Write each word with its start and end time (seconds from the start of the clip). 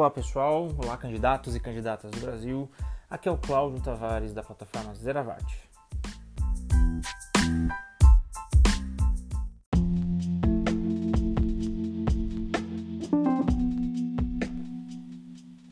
Olá 0.00 0.10
pessoal, 0.10 0.66
olá 0.82 0.96
candidatos 0.96 1.54
e 1.54 1.60
candidatas 1.60 2.10
do 2.10 2.20
Brasil. 2.20 2.70
Aqui 3.10 3.28
é 3.28 3.30
o 3.30 3.36
Cláudio 3.36 3.82
Tavares 3.82 4.32
da 4.32 4.42
plataforma 4.42 4.94
Zeravate. 4.94 5.68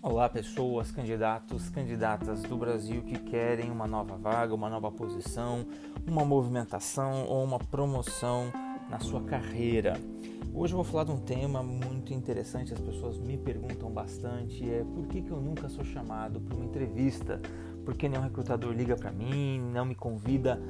Olá 0.03 0.29
pessoas, 0.29 0.93
candidatos, 0.93 1.71
candidatas 1.71 2.43
do 2.43 2.59
Brasil 2.59 3.01
que 3.05 3.19
querem 3.19 3.71
uma 3.71 3.87
nova 3.87 4.19
vaga, 4.19 4.55
uma 4.55 4.69
nova 4.69 4.93
posição, 4.93 5.67
uma 6.07 6.27
movimentação 6.27 7.25
ou 7.25 7.43
uma 7.43 7.59
promoção 7.59 8.53
na 8.91 9.01
sua 9.01 9.23
carreira. 9.23 9.95
Hoje 10.61 10.73
eu 10.73 10.77
vou 10.79 10.85
falar 10.85 11.05
de 11.05 11.13
um 11.13 11.19
tema 11.19 11.63
muito 11.63 12.13
interessante, 12.13 12.75
as 12.75 12.81
pessoas 12.81 13.17
me 13.17 13.39
perguntam 13.39 13.93
bastante, 13.93 14.69
é 14.69 14.83
por 14.93 15.07
que, 15.07 15.23
que 15.23 15.31
eu 15.31 15.41
nunca 15.41 15.69
sou 15.69 15.85
chamado 15.85 16.41
para 16.41 16.57
uma 16.57 16.65
entrevista? 16.65 17.41
Por 17.85 17.95
que 17.95 18.09
nenhum 18.09 18.25
recrutador 18.25 18.73
liga 18.73 18.97
para 18.97 19.13
mim, 19.13 19.61
não 19.73 19.85
me 19.85 19.95
convida 19.95 20.61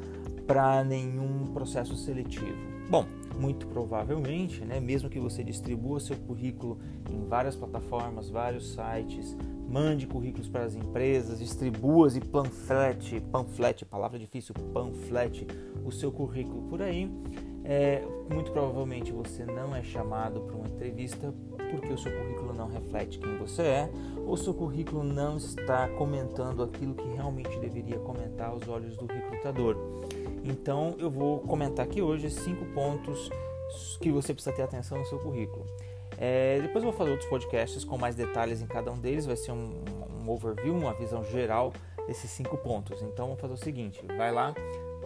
para 0.47 0.85
nenhum 0.85 1.47
processo 1.55 1.97
seletivo? 1.97 2.55
Bom, 2.91 3.07
muito 3.41 3.67
provavelmente, 3.67 4.63
né, 4.63 4.79
mesmo 4.79 5.09
que 5.09 5.19
você 5.19 5.43
distribua 5.43 5.99
seu 6.01 6.19
currículo 6.19 6.79
em 7.11 7.25
várias 7.27 7.57
plataformas, 7.57 8.29
vários 8.29 8.75
sites, 8.75 9.35
mande 9.67 10.07
currículos 10.07 10.51
para 10.51 10.65
as 10.65 10.75
empresas, 10.75 11.39
distribua 11.39 12.09
e 12.15 12.21
panflete, 12.21 13.23
panflete, 13.33 13.87
palavra 13.87 14.19
difícil, 14.19 14.55
panflete 14.75 15.47
o 15.83 15.91
seu 15.91 16.13
currículo 16.13 16.69
por 16.69 16.83
aí, 16.83 17.11
é, 17.69 18.03
muito 18.33 18.51
provavelmente 18.51 19.13
você 19.13 19.45
não 19.45 19.77
é 19.77 19.83
chamado 19.83 20.41
para 20.41 20.57
uma 20.57 20.67
entrevista 20.67 21.35
porque 21.71 21.93
o 21.93 21.99
seu 21.99 22.11
currículo 22.11 22.55
não 22.55 22.67
reflete 22.67 23.19
quem 23.19 23.37
você 23.37 23.63
é, 23.63 23.91
ou 24.27 24.39
seu 24.39 24.55
currículo 24.55 25.05
não 25.05 25.37
está 25.37 25.87
comentando 25.87 26.63
aquilo 26.63 26.95
que 26.95 27.07
realmente 27.09 27.59
deveria 27.59 27.99
comentar 27.99 28.49
aos 28.49 28.67
olhos 28.67 28.97
do 28.97 29.05
recrutador. 29.05 29.77
Então 30.43 30.97
eu 30.99 31.11
vou 31.11 31.41
comentar 31.41 31.85
aqui 31.85 32.01
hoje 32.01 32.31
cinco 32.31 32.65
pontos 32.73 33.29
que 34.01 34.11
você 34.11 34.33
precisa 34.33 34.57
ter 34.57 34.63
atenção 34.63 34.97
no 34.97 35.05
seu 35.05 35.19
currículo. 35.19 35.67
É, 36.17 36.59
depois 36.63 36.83
eu 36.83 36.91
vou 36.91 36.99
fazer 36.99 37.11
outros 37.11 37.29
podcasts 37.29 37.85
com 37.85 37.99
mais 37.99 38.15
detalhes 38.15 38.63
em 38.63 38.67
cada 38.67 38.91
um 38.91 38.99
deles, 38.99 39.27
vai 39.27 39.37
ser 39.37 39.53
um, 39.53 39.75
um 40.25 40.31
overview, 40.31 40.75
uma 40.75 40.95
visão 40.95 41.23
geral 41.23 41.71
desses 42.07 42.31
cinco 42.31 42.57
pontos. 42.57 43.03
Então 43.03 43.27
vamos 43.27 43.41
fazer 43.43 43.53
o 43.53 43.59
seguinte: 43.59 44.03
vai 44.17 44.33
lá, 44.33 44.55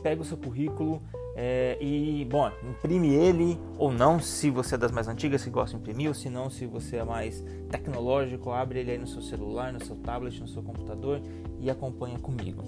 pega 0.00 0.22
o 0.22 0.24
seu 0.24 0.36
currículo 0.36 1.02
é, 1.34 1.78
e, 1.80 2.25
bom, 2.27 2.50
imprime 2.62 3.08
ele 3.14 3.58
ou 3.78 3.91
não, 3.91 4.20
se 4.20 4.50
você 4.50 4.75
é 4.75 4.78
das 4.78 4.92
mais 4.92 5.08
antigas 5.08 5.42
que 5.42 5.50
gosta 5.50 5.77
de 5.77 5.83
imprimir, 5.83 6.08
ou 6.08 6.14
se 6.14 6.28
não, 6.28 6.50
se 6.50 6.66
você 6.66 6.97
é 6.97 7.05
mais 7.05 7.42
tecnológico, 7.70 8.50
abre 8.50 8.80
ele 8.80 8.91
aí 8.92 8.98
no 8.98 9.06
seu 9.06 9.22
celular, 9.22 9.72
no 9.72 9.83
seu 9.83 9.97
tablet, 9.97 10.38
no 10.41 10.48
seu 10.48 10.62
computador 10.62 11.20
e 11.58 11.70
acompanha 11.70 12.19
comigo. 12.19 12.62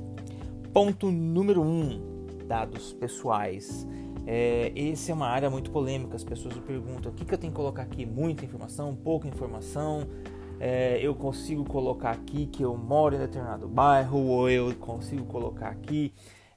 Ponto 0.73 1.11
número 1.11 1.61
1: 1.61 1.65
um, 1.65 2.01
dados 2.47 2.93
pessoais. 2.95 3.87
É, 4.27 4.73
essa 4.75 5.13
é 5.13 5.15
uma 5.15 5.29
área 5.29 5.51
muito 5.51 5.71
polêmica, 5.71 6.17
as 6.17 6.25
pessoas 6.25 6.55
me 6.55 6.63
perguntam 6.63 7.13
o 7.13 7.15
que, 7.15 7.27
que 7.27 7.35
eu 7.35 7.39
tenho 7.39 7.53
que 7.53 7.57
colocar 7.57 7.83
aqui, 7.83 8.07
muita 8.07 8.43
informação, 8.47 8.95
pouca 8.95 9.29
informação, 9.29 10.09
é, 10.59 10.99
eu 11.03 11.15
consigo 11.15 11.63
colocar 11.65 12.13
aqui 12.13 12.47
que 12.47 12.63
eu 12.63 12.75
moro 12.75 13.15
em 13.15 13.19
determinado 13.19 13.69
bairro, 13.69 14.19
ou 14.19 14.49
eu 14.49 14.75
consigo 14.77 15.27
colocar 15.27 15.69
aqui 15.69 16.11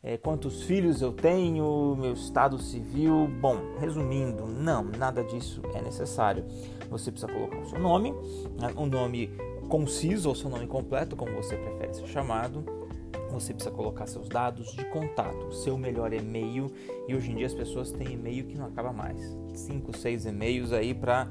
é, 0.07 0.15
quantos 0.15 0.63
filhos 0.63 1.01
eu 1.01 1.11
tenho, 1.11 1.93
meu 1.99 2.13
estado 2.13 2.57
civil. 2.57 3.29
Bom, 3.41 3.57
resumindo, 3.77 4.47
não, 4.47 4.81
nada 4.81 5.21
disso 5.21 5.61
é 5.73 5.81
necessário. 5.81 6.45
Você 6.89 7.11
precisa 7.11 7.29
colocar 7.29 7.57
o 7.57 7.69
seu 7.69 7.77
nome, 7.77 8.13
né, 8.57 8.73
um 8.77 8.85
nome 8.85 9.29
conciso 9.67 10.29
ou 10.29 10.35
seu 10.35 10.49
nome 10.49 10.65
completo, 10.65 11.17
como 11.17 11.33
você 11.33 11.57
prefere 11.57 11.93
ser 11.93 12.07
chamado. 12.07 12.63
Você 13.31 13.53
precisa 13.53 13.75
colocar 13.75 14.07
seus 14.07 14.29
dados 14.29 14.71
de 14.71 14.85
contato, 14.85 15.53
seu 15.53 15.77
melhor 15.77 16.13
e-mail. 16.13 16.71
E 17.05 17.13
hoje 17.13 17.29
em 17.29 17.35
dia 17.35 17.47
as 17.47 17.53
pessoas 17.53 17.91
têm 17.91 18.13
e-mail 18.13 18.45
que 18.45 18.57
não 18.57 18.67
acaba 18.67 18.93
mais. 18.93 19.19
Cinco, 19.55 19.95
seis 19.97 20.25
e-mails 20.25 20.71
aí 20.71 20.93
para 20.93 21.27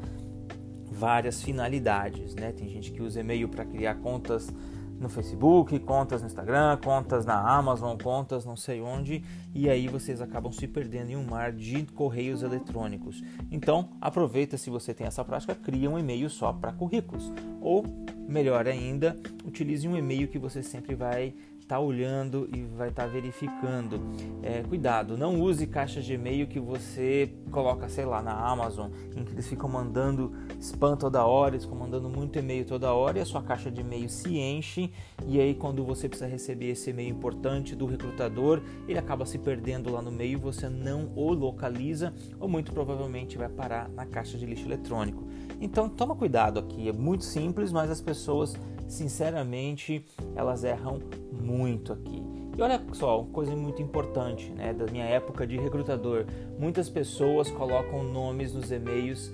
várias 0.84 1.42
finalidades, 1.42 2.34
né? 2.34 2.52
Tem 2.52 2.68
gente 2.68 2.92
que 2.92 3.00
usa 3.00 3.20
e-mail 3.20 3.48
para 3.48 3.64
criar 3.64 3.94
contas 3.94 4.52
no 4.98 5.08
Facebook, 5.08 5.78
contas 5.80 6.22
no 6.22 6.26
Instagram, 6.26 6.78
contas 6.82 7.24
na 7.24 7.38
Amazon, 7.38 7.96
contas 7.96 8.44
não 8.44 8.56
sei 8.56 8.80
onde, 8.80 9.22
e 9.54 9.68
aí 9.68 9.88
vocês 9.88 10.20
acabam 10.20 10.52
se 10.52 10.66
perdendo 10.66 11.10
em 11.10 11.16
um 11.16 11.24
mar 11.24 11.52
de 11.52 11.84
correios 11.94 12.42
eletrônicos. 12.42 13.22
Então, 13.50 13.90
aproveita 14.00 14.56
se 14.56 14.70
você 14.70 14.94
tem 14.94 15.06
essa 15.06 15.24
prática, 15.24 15.54
cria 15.54 15.90
um 15.90 15.98
e-mail 15.98 16.30
só 16.30 16.52
para 16.52 16.72
currículos. 16.72 17.32
Ou, 17.60 17.84
melhor 18.28 18.66
ainda, 18.66 19.16
utilize 19.44 19.86
um 19.86 19.96
e-mail 19.96 20.28
que 20.28 20.38
você 20.38 20.62
sempre 20.62 20.94
vai 20.94 21.34
estar 21.66 21.76
tá 21.76 21.80
olhando 21.80 22.48
e 22.54 22.62
vai 22.62 22.88
estar 22.88 23.04
tá 23.04 23.08
verificando. 23.08 24.00
É, 24.42 24.62
cuidado, 24.62 25.18
não 25.18 25.40
use 25.40 25.66
caixas 25.66 26.04
de 26.04 26.14
e-mail 26.14 26.46
que 26.46 26.60
você 26.60 27.34
coloca, 27.50 27.88
sei 27.88 28.04
lá, 28.04 28.22
na 28.22 28.32
Amazon, 28.32 28.90
em 29.16 29.24
que 29.24 29.32
eles 29.32 29.48
ficam 29.48 29.68
mandando 29.68 30.32
spam 30.60 30.96
toda 30.96 31.26
hora, 31.26 31.56
eles 31.56 31.64
ficam 31.64 31.78
mandando 31.78 32.08
muito 32.08 32.38
e-mail 32.38 32.64
toda 32.64 32.92
hora 32.92 33.18
e 33.18 33.20
a 33.20 33.24
sua 33.24 33.42
caixa 33.42 33.70
de 33.70 33.80
e-mail 33.80 34.08
se 34.08 34.38
enche 34.38 34.92
e 35.26 35.40
aí 35.40 35.54
quando 35.54 35.84
você 35.84 36.08
precisa 36.08 36.30
receber 36.30 36.70
esse 36.70 36.90
e-mail 36.90 37.10
importante 37.10 37.74
do 37.74 37.84
recrutador, 37.84 38.62
ele 38.86 38.98
acaba 38.98 39.26
se 39.26 39.36
perdendo 39.36 39.90
lá 39.90 40.00
no 40.00 40.12
meio, 40.12 40.38
você 40.38 40.68
não 40.68 41.10
o 41.16 41.32
localiza 41.32 42.14
ou 42.38 42.48
muito 42.48 42.72
provavelmente 42.72 43.36
vai 43.36 43.48
parar 43.48 43.88
na 43.88 44.06
caixa 44.06 44.38
de 44.38 44.46
lixo 44.46 44.66
eletrônico. 44.66 45.24
Então 45.60 45.88
toma 45.88 46.14
cuidado 46.14 46.60
aqui, 46.60 46.88
é 46.88 46.92
muito 46.92 47.24
simples, 47.24 47.72
mas 47.72 47.90
as 47.90 48.00
pessoas 48.00 48.56
sinceramente 48.88 50.04
elas 50.34 50.64
erram 50.64 51.00
muito 51.32 51.92
aqui. 51.92 52.22
E 52.56 52.62
olha 52.62 52.82
só, 52.92 53.20
uma 53.20 53.30
coisa 53.30 53.54
muito 53.54 53.82
importante, 53.82 54.50
né, 54.50 54.72
da 54.72 54.86
minha 54.86 55.04
época 55.04 55.46
de 55.46 55.58
recrutador, 55.58 56.24
muitas 56.58 56.88
pessoas 56.88 57.50
colocam 57.50 58.02
nomes 58.02 58.54
nos 58.54 58.72
e-mails 58.72 59.30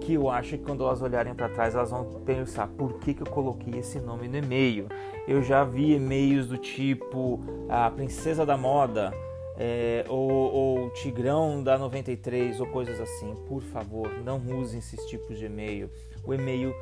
que 0.00 0.14
eu 0.14 0.28
acho 0.28 0.58
que 0.58 0.64
quando 0.64 0.84
elas 0.84 1.00
olharem 1.00 1.34
para 1.34 1.48
trás 1.48 1.74
elas 1.74 1.90
vão 1.90 2.04
pensar 2.24 2.68
por 2.68 2.98
que, 2.98 3.14
que 3.14 3.22
eu 3.22 3.26
coloquei 3.26 3.78
esse 3.78 3.98
nome 4.00 4.28
no 4.28 4.36
e-mail. 4.36 4.88
Eu 5.26 5.42
já 5.42 5.64
vi 5.64 5.94
e-mails 5.94 6.46
do 6.46 6.58
tipo 6.58 7.40
a 7.68 7.90
princesa 7.90 8.44
da 8.44 8.56
moda 8.56 9.12
é, 9.56 10.04
ou, 10.08 10.30
ou 10.30 10.90
tigrão 10.90 11.62
da 11.62 11.78
93 11.78 12.60
ou 12.60 12.66
coisas 12.66 13.00
assim. 13.00 13.34
Por 13.46 13.62
favor, 13.62 14.10
não 14.24 14.40
usem 14.58 14.78
esses 14.78 15.04
tipos 15.06 15.38
de 15.38 15.46
e-mail. 15.46 15.88
O 16.24 16.34
e-mail 16.34 16.74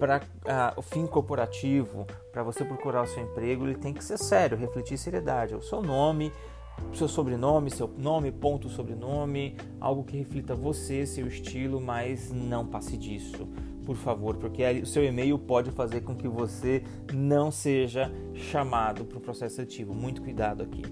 para 0.00 0.22
ah, 0.46 0.72
o 0.76 0.82
fim 0.82 1.06
corporativo, 1.06 2.06
para 2.32 2.42
você 2.42 2.64
procurar 2.64 3.02
o 3.02 3.06
seu 3.06 3.22
emprego, 3.22 3.66
ele 3.66 3.76
tem 3.76 3.92
que 3.92 4.02
ser 4.02 4.18
sério, 4.18 4.56
refletir 4.56 4.96
seriedade. 4.96 5.54
O 5.54 5.60
seu 5.60 5.82
nome, 5.82 6.32
seu 6.94 7.06
sobrenome, 7.06 7.70
seu 7.70 7.86
nome, 7.98 8.32
ponto 8.32 8.70
sobrenome, 8.70 9.56
algo 9.78 10.02
que 10.02 10.16
reflita 10.16 10.54
você, 10.54 11.04
seu 11.04 11.26
estilo, 11.26 11.78
mas 11.80 12.32
não 12.32 12.66
passe 12.66 12.96
disso, 12.96 13.46
por 13.84 13.94
favor, 13.94 14.36
porque 14.36 14.64
o 14.80 14.86
seu 14.86 15.04
e-mail 15.04 15.38
pode 15.38 15.70
fazer 15.70 16.00
com 16.00 16.16
que 16.16 16.26
você 16.26 16.82
não 17.12 17.50
seja 17.50 18.10
chamado 18.32 19.04
para 19.04 19.18
o 19.18 19.20
processo 19.20 19.56
seletivo. 19.56 19.92
Muito 19.92 20.22
cuidado 20.22 20.62
aqui. 20.62 20.82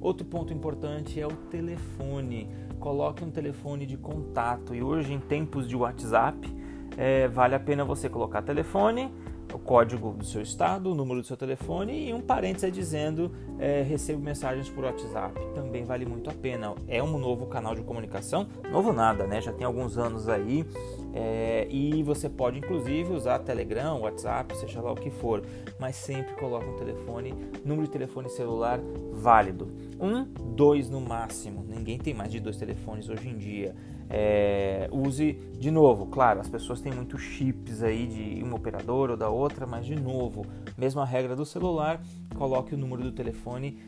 Outro 0.00 0.26
ponto 0.26 0.52
importante 0.52 1.20
é 1.20 1.26
o 1.26 1.32
telefone. 1.48 2.48
Coloque 2.80 3.24
um 3.24 3.30
telefone 3.30 3.86
de 3.86 3.96
contato 3.96 4.74
e 4.74 4.82
hoje 4.82 5.12
em 5.12 5.20
tempos 5.20 5.68
de 5.68 5.76
WhatsApp 5.76 6.57
é, 6.98 7.28
vale 7.28 7.54
a 7.54 7.60
pena 7.60 7.84
você 7.84 8.08
colocar 8.08 8.42
telefone, 8.42 9.08
o 9.54 9.58
código 9.58 10.12
do 10.12 10.24
seu 10.24 10.42
estado, 10.42 10.90
o 10.90 10.94
número 10.94 11.20
do 11.20 11.26
seu 11.26 11.36
telefone 11.36 12.08
e 12.08 12.12
um 12.12 12.20
parênteses 12.20 12.72
dizendo 12.72 13.30
é, 13.58 13.82
recebo 13.82 14.22
mensagens 14.22 14.68
por 14.68 14.84
WhatsApp. 14.84 15.34
Também 15.54 15.84
vale 15.84 16.04
muito 16.04 16.28
a 16.28 16.34
pena. 16.34 16.74
É 16.86 17.02
um 17.02 17.16
novo 17.18 17.46
canal 17.46 17.74
de 17.74 17.82
comunicação, 17.82 18.46
novo 18.70 18.92
nada, 18.92 19.26
né? 19.26 19.40
Já 19.40 19.52
tem 19.52 19.66
alguns 19.66 19.96
anos 19.96 20.28
aí 20.28 20.66
é, 21.14 21.66
e 21.70 22.02
você 22.02 22.28
pode 22.28 22.58
inclusive 22.58 23.12
usar 23.12 23.38
Telegram, 23.38 24.00
WhatsApp, 24.00 24.54
seja 24.56 24.80
lá 24.80 24.92
o 24.92 24.96
que 24.96 25.10
for, 25.10 25.42
mas 25.78 25.96
sempre 25.96 26.34
coloca 26.34 26.66
um 26.66 26.76
telefone, 26.76 27.34
número 27.64 27.86
de 27.86 27.92
telefone 27.92 28.28
celular 28.28 28.80
válido. 29.12 29.70
Um, 30.00 30.24
dois 30.54 30.90
no 30.90 31.00
máximo. 31.00 31.64
Ninguém 31.66 31.98
tem 31.98 32.12
mais 32.12 32.30
de 32.30 32.40
dois 32.40 32.56
telefones 32.56 33.08
hoje 33.08 33.28
em 33.28 33.36
dia. 33.36 33.74
É, 34.10 34.88
use 34.90 35.32
de 35.58 35.70
novo, 35.70 36.06
claro, 36.06 36.40
as 36.40 36.48
pessoas 36.48 36.80
têm 36.80 36.92
muitos 36.92 37.20
chips 37.20 37.82
aí 37.82 38.06
de 38.06 38.42
uma 38.42 38.56
operadora 38.56 39.12
ou 39.12 39.18
da 39.18 39.28
outra, 39.28 39.66
mas 39.66 39.84
de 39.84 39.94
novo, 39.94 40.46
mesma 40.76 41.04
regra 41.04 41.36
do 41.36 41.44
celular, 41.44 42.00
coloque 42.34 42.74
o 42.74 42.78
número 42.78 43.02
do 43.02 43.12
telefone 43.12 43.78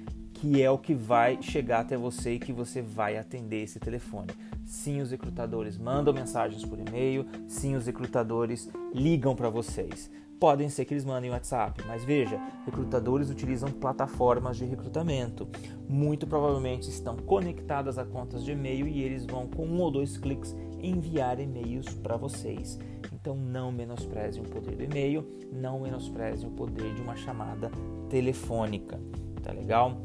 que 0.41 0.63
é 0.63 0.71
o 0.71 0.79
que 0.79 0.95
vai 0.95 1.43
chegar 1.43 1.81
até 1.81 1.99
você 1.99 2.35
e 2.35 2.39
que 2.39 2.51
você 2.51 2.81
vai 2.81 3.19
atender 3.19 3.63
esse 3.63 3.79
telefone. 3.79 4.31
Sim, 4.65 5.03
os 5.03 5.11
recrutadores 5.11 5.77
mandam 5.77 6.15
mensagens 6.15 6.65
por 6.65 6.79
e-mail, 6.79 7.27
sim, 7.47 7.77
os 7.77 7.85
recrutadores 7.85 8.71
ligam 8.95 9.37
para 9.37 9.51
vocês. 9.51 10.11
Podem 10.41 10.71
ser 10.71 10.87
que 10.87 10.95
eles 10.95 11.05
mandem 11.05 11.31
WhatsApp, 11.31 11.85
mas 11.87 12.03
veja, 12.03 12.41
recrutadores 12.65 13.29
utilizam 13.29 13.71
plataformas 13.71 14.57
de 14.57 14.65
recrutamento. 14.65 15.47
Muito 15.87 16.27
provavelmente 16.27 16.89
estão 16.89 17.15
conectadas 17.19 17.99
a 17.99 18.07
contas 18.07 18.43
de 18.43 18.53
e-mail 18.53 18.89
e 18.89 19.03
eles 19.03 19.27
vão 19.27 19.47
com 19.47 19.67
um 19.67 19.79
ou 19.83 19.91
dois 19.91 20.17
cliques 20.17 20.57
enviar 20.81 21.39
e-mails 21.39 21.93
para 21.93 22.17
vocês. 22.17 22.79
Então 23.13 23.37
não 23.37 23.71
menospreze 23.71 24.41
o 24.41 24.45
poder 24.45 24.77
do 24.77 24.83
e-mail, 24.83 25.27
não 25.53 25.81
menospreze 25.81 26.47
o 26.47 26.51
poder 26.51 26.95
de 26.95 27.03
uma 27.03 27.17
chamada 27.17 27.71
telefônica. 28.09 28.99
Tá 29.43 29.53
legal? 29.53 30.01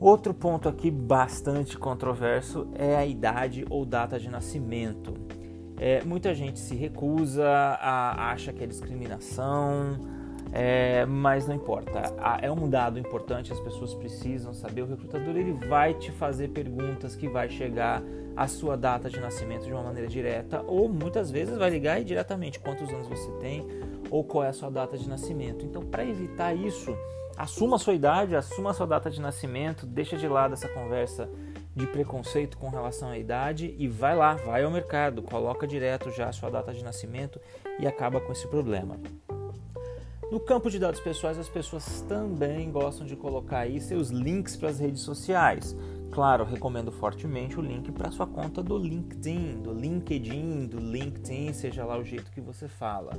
Outro 0.00 0.34
ponto 0.34 0.68
aqui 0.68 0.90
bastante 0.90 1.78
controverso 1.78 2.66
é 2.74 2.96
a 2.96 3.06
idade 3.06 3.64
ou 3.70 3.86
data 3.86 4.18
de 4.18 4.28
nascimento. 4.28 5.14
É, 5.86 6.02
muita 6.02 6.32
gente 6.32 6.58
se 6.58 6.74
recusa, 6.74 7.46
a, 7.46 8.30
acha 8.30 8.54
que 8.54 8.64
é 8.64 8.66
discriminação, 8.66 9.98
é, 10.50 11.04
mas 11.04 11.46
não 11.46 11.54
importa. 11.54 12.00
É 12.40 12.50
um 12.50 12.70
dado 12.70 12.98
importante, 12.98 13.52
as 13.52 13.60
pessoas 13.60 13.92
precisam 13.92 14.54
saber. 14.54 14.80
O 14.80 14.86
recrutador 14.86 15.36
ele 15.36 15.52
vai 15.52 15.92
te 15.92 16.10
fazer 16.10 16.48
perguntas 16.48 17.14
que 17.14 17.28
vai 17.28 17.50
chegar 17.50 18.02
à 18.34 18.48
sua 18.48 18.78
data 18.78 19.10
de 19.10 19.20
nascimento 19.20 19.66
de 19.66 19.74
uma 19.74 19.82
maneira 19.82 20.08
direta, 20.08 20.64
ou 20.66 20.88
muitas 20.88 21.30
vezes 21.30 21.58
vai 21.58 21.68
ligar 21.68 22.00
e 22.00 22.04
diretamente 22.04 22.58
quantos 22.60 22.88
anos 22.88 23.06
você 23.06 23.30
tem 23.32 23.62
ou 24.10 24.24
qual 24.24 24.42
é 24.42 24.48
a 24.48 24.54
sua 24.54 24.70
data 24.70 24.96
de 24.96 25.06
nascimento. 25.06 25.66
Então, 25.66 25.82
para 25.82 26.02
evitar 26.02 26.54
isso, 26.54 26.96
assuma 27.36 27.76
a 27.76 27.78
sua 27.78 27.92
idade, 27.92 28.34
assuma 28.34 28.70
a 28.70 28.72
sua 28.72 28.86
data 28.86 29.10
de 29.10 29.20
nascimento, 29.20 29.84
deixa 29.84 30.16
de 30.16 30.28
lado 30.28 30.54
essa 30.54 30.68
conversa 30.68 31.28
de 31.74 31.86
preconceito 31.86 32.56
com 32.56 32.68
relação 32.68 33.08
à 33.08 33.18
idade 33.18 33.74
e 33.78 33.88
vai 33.88 34.14
lá, 34.14 34.34
vai 34.34 34.64
ao 34.64 34.70
mercado, 34.70 35.22
coloca 35.22 35.66
direto 35.66 36.10
já 36.10 36.28
a 36.28 36.32
sua 36.32 36.50
data 36.50 36.72
de 36.72 36.84
nascimento 36.84 37.40
e 37.78 37.86
acaba 37.86 38.20
com 38.20 38.32
esse 38.32 38.46
problema. 38.46 38.96
No 40.30 40.40
campo 40.40 40.70
de 40.70 40.78
dados 40.78 41.00
pessoais, 41.00 41.38
as 41.38 41.48
pessoas 41.48 42.00
também 42.08 42.70
gostam 42.70 43.06
de 43.06 43.14
colocar 43.14 43.58
aí 43.58 43.80
seus 43.80 44.08
links 44.08 44.56
para 44.56 44.70
as 44.70 44.80
redes 44.80 45.02
sociais. 45.02 45.76
Claro, 46.10 46.44
recomendo 46.44 46.90
fortemente 46.90 47.58
o 47.58 47.62
link 47.62 47.90
para 47.92 48.10
sua 48.10 48.26
conta 48.26 48.62
do 48.62 48.78
LinkedIn, 48.78 49.60
do 49.60 49.72
LinkedIn, 49.72 50.66
do 50.66 50.78
LinkedIn, 50.78 51.52
seja 51.52 51.84
lá 51.84 51.98
o 51.98 52.04
jeito 52.04 52.30
que 52.30 52.40
você 52.40 52.68
fala. 52.68 53.12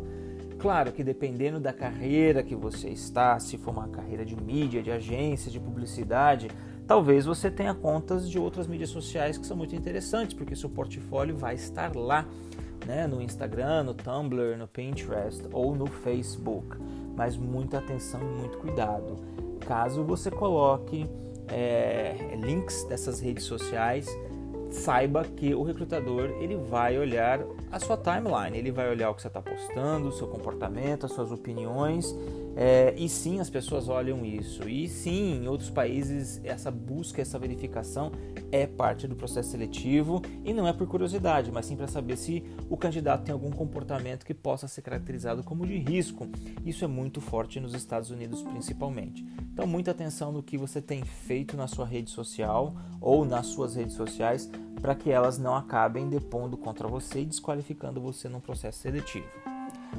Claro 0.57 0.91
que 0.93 1.03
dependendo 1.03 1.59
da 1.59 1.73
carreira 1.73 2.41
que 2.41 2.55
você 2.55 2.89
está, 2.89 3.37
se 3.39 3.57
for 3.57 3.71
uma 3.71 3.87
carreira 3.87 4.25
de 4.25 4.35
mídia, 4.35 4.81
de 4.81 4.91
agência, 4.91 5.51
de 5.51 5.59
publicidade, 5.59 6.49
talvez 6.87 7.25
você 7.25 7.49
tenha 7.49 7.73
contas 7.73 8.29
de 8.29 8.39
outras 8.39 8.67
mídias 8.67 8.89
sociais 8.89 9.37
que 9.37 9.45
são 9.45 9.57
muito 9.57 9.75
interessantes, 9.75 10.35
porque 10.35 10.55
seu 10.55 10.69
portfólio 10.69 11.35
vai 11.35 11.55
estar 11.55 11.95
lá, 11.95 12.25
né, 12.85 13.07
no 13.07 13.21
Instagram, 13.21 13.83
no 13.83 13.93
Tumblr, 13.93 14.57
no 14.57 14.67
Pinterest 14.67 15.41
ou 15.51 15.75
no 15.75 15.87
Facebook 15.87 16.77
mas 17.15 17.37
muita 17.37 17.77
atenção 17.77 18.21
e 18.21 18.39
muito 18.39 18.57
cuidado. 18.57 19.17
Caso 19.65 20.03
você 20.03 20.29
coloque 20.29 21.07
é, 21.47 22.37
links 22.39 22.83
dessas 22.83 23.19
redes 23.19 23.45
sociais, 23.45 24.07
saiba 24.69 25.23
que 25.23 25.55
o 25.55 25.63
recrutador 25.63 26.29
ele 26.39 26.55
vai 26.55 26.97
olhar 26.97 27.39
a 27.71 27.79
sua 27.79 27.97
timeline, 27.97 28.57
ele 28.57 28.71
vai 28.71 28.89
olhar 28.89 29.09
o 29.09 29.15
que 29.15 29.21
você 29.21 29.27
está 29.27 29.41
postando, 29.41 30.09
o 30.09 30.11
seu 30.11 30.27
comportamento, 30.27 31.05
as 31.05 31.13
suas 31.13 31.31
opiniões 31.31 32.13
é, 32.55 32.93
e 32.97 33.09
sim, 33.09 33.39
as 33.39 33.49
pessoas 33.49 33.89
olham 33.89 34.25
isso. 34.25 34.67
E 34.67 34.87
sim, 34.87 35.41
em 35.43 35.47
outros 35.47 35.69
países, 35.69 36.39
essa 36.43 36.71
busca, 36.71 37.21
essa 37.21 37.37
verificação 37.37 38.11
é 38.51 38.65
parte 38.65 39.07
do 39.07 39.15
processo 39.15 39.49
seletivo 39.49 40.21
e 40.43 40.53
não 40.53 40.67
é 40.67 40.71
por 40.71 40.87
curiosidade, 40.87 41.51
mas 41.51 41.65
sim 41.65 41.75
para 41.75 41.87
saber 41.87 42.15
se 42.15 42.43
o 42.69 42.77
candidato 42.77 43.25
tem 43.25 43.33
algum 43.33 43.51
comportamento 43.51 44.25
que 44.25 44.33
possa 44.33 44.67
ser 44.67 44.81
caracterizado 44.81 45.43
como 45.43 45.67
de 45.67 45.77
risco. 45.77 46.27
Isso 46.65 46.85
é 46.85 46.87
muito 46.87 47.19
forte 47.19 47.59
nos 47.59 47.73
Estados 47.73 48.09
Unidos, 48.09 48.41
principalmente. 48.41 49.25
Então, 49.51 49.67
muita 49.67 49.91
atenção 49.91 50.31
no 50.31 50.41
que 50.41 50.57
você 50.57 50.81
tem 50.81 51.03
feito 51.03 51.57
na 51.57 51.67
sua 51.67 51.85
rede 51.85 52.09
social 52.09 52.75
ou 53.01 53.25
nas 53.25 53.47
suas 53.47 53.75
redes 53.75 53.95
sociais 53.95 54.49
para 54.81 54.95
que 54.95 55.09
elas 55.09 55.37
não 55.37 55.55
acabem 55.55 56.07
depondo 56.07 56.55
contra 56.55 56.87
você 56.87 57.21
e 57.21 57.25
desqualificando 57.25 57.99
você 57.99 58.29
num 58.29 58.39
processo 58.39 58.79
seletivo. 58.79 59.54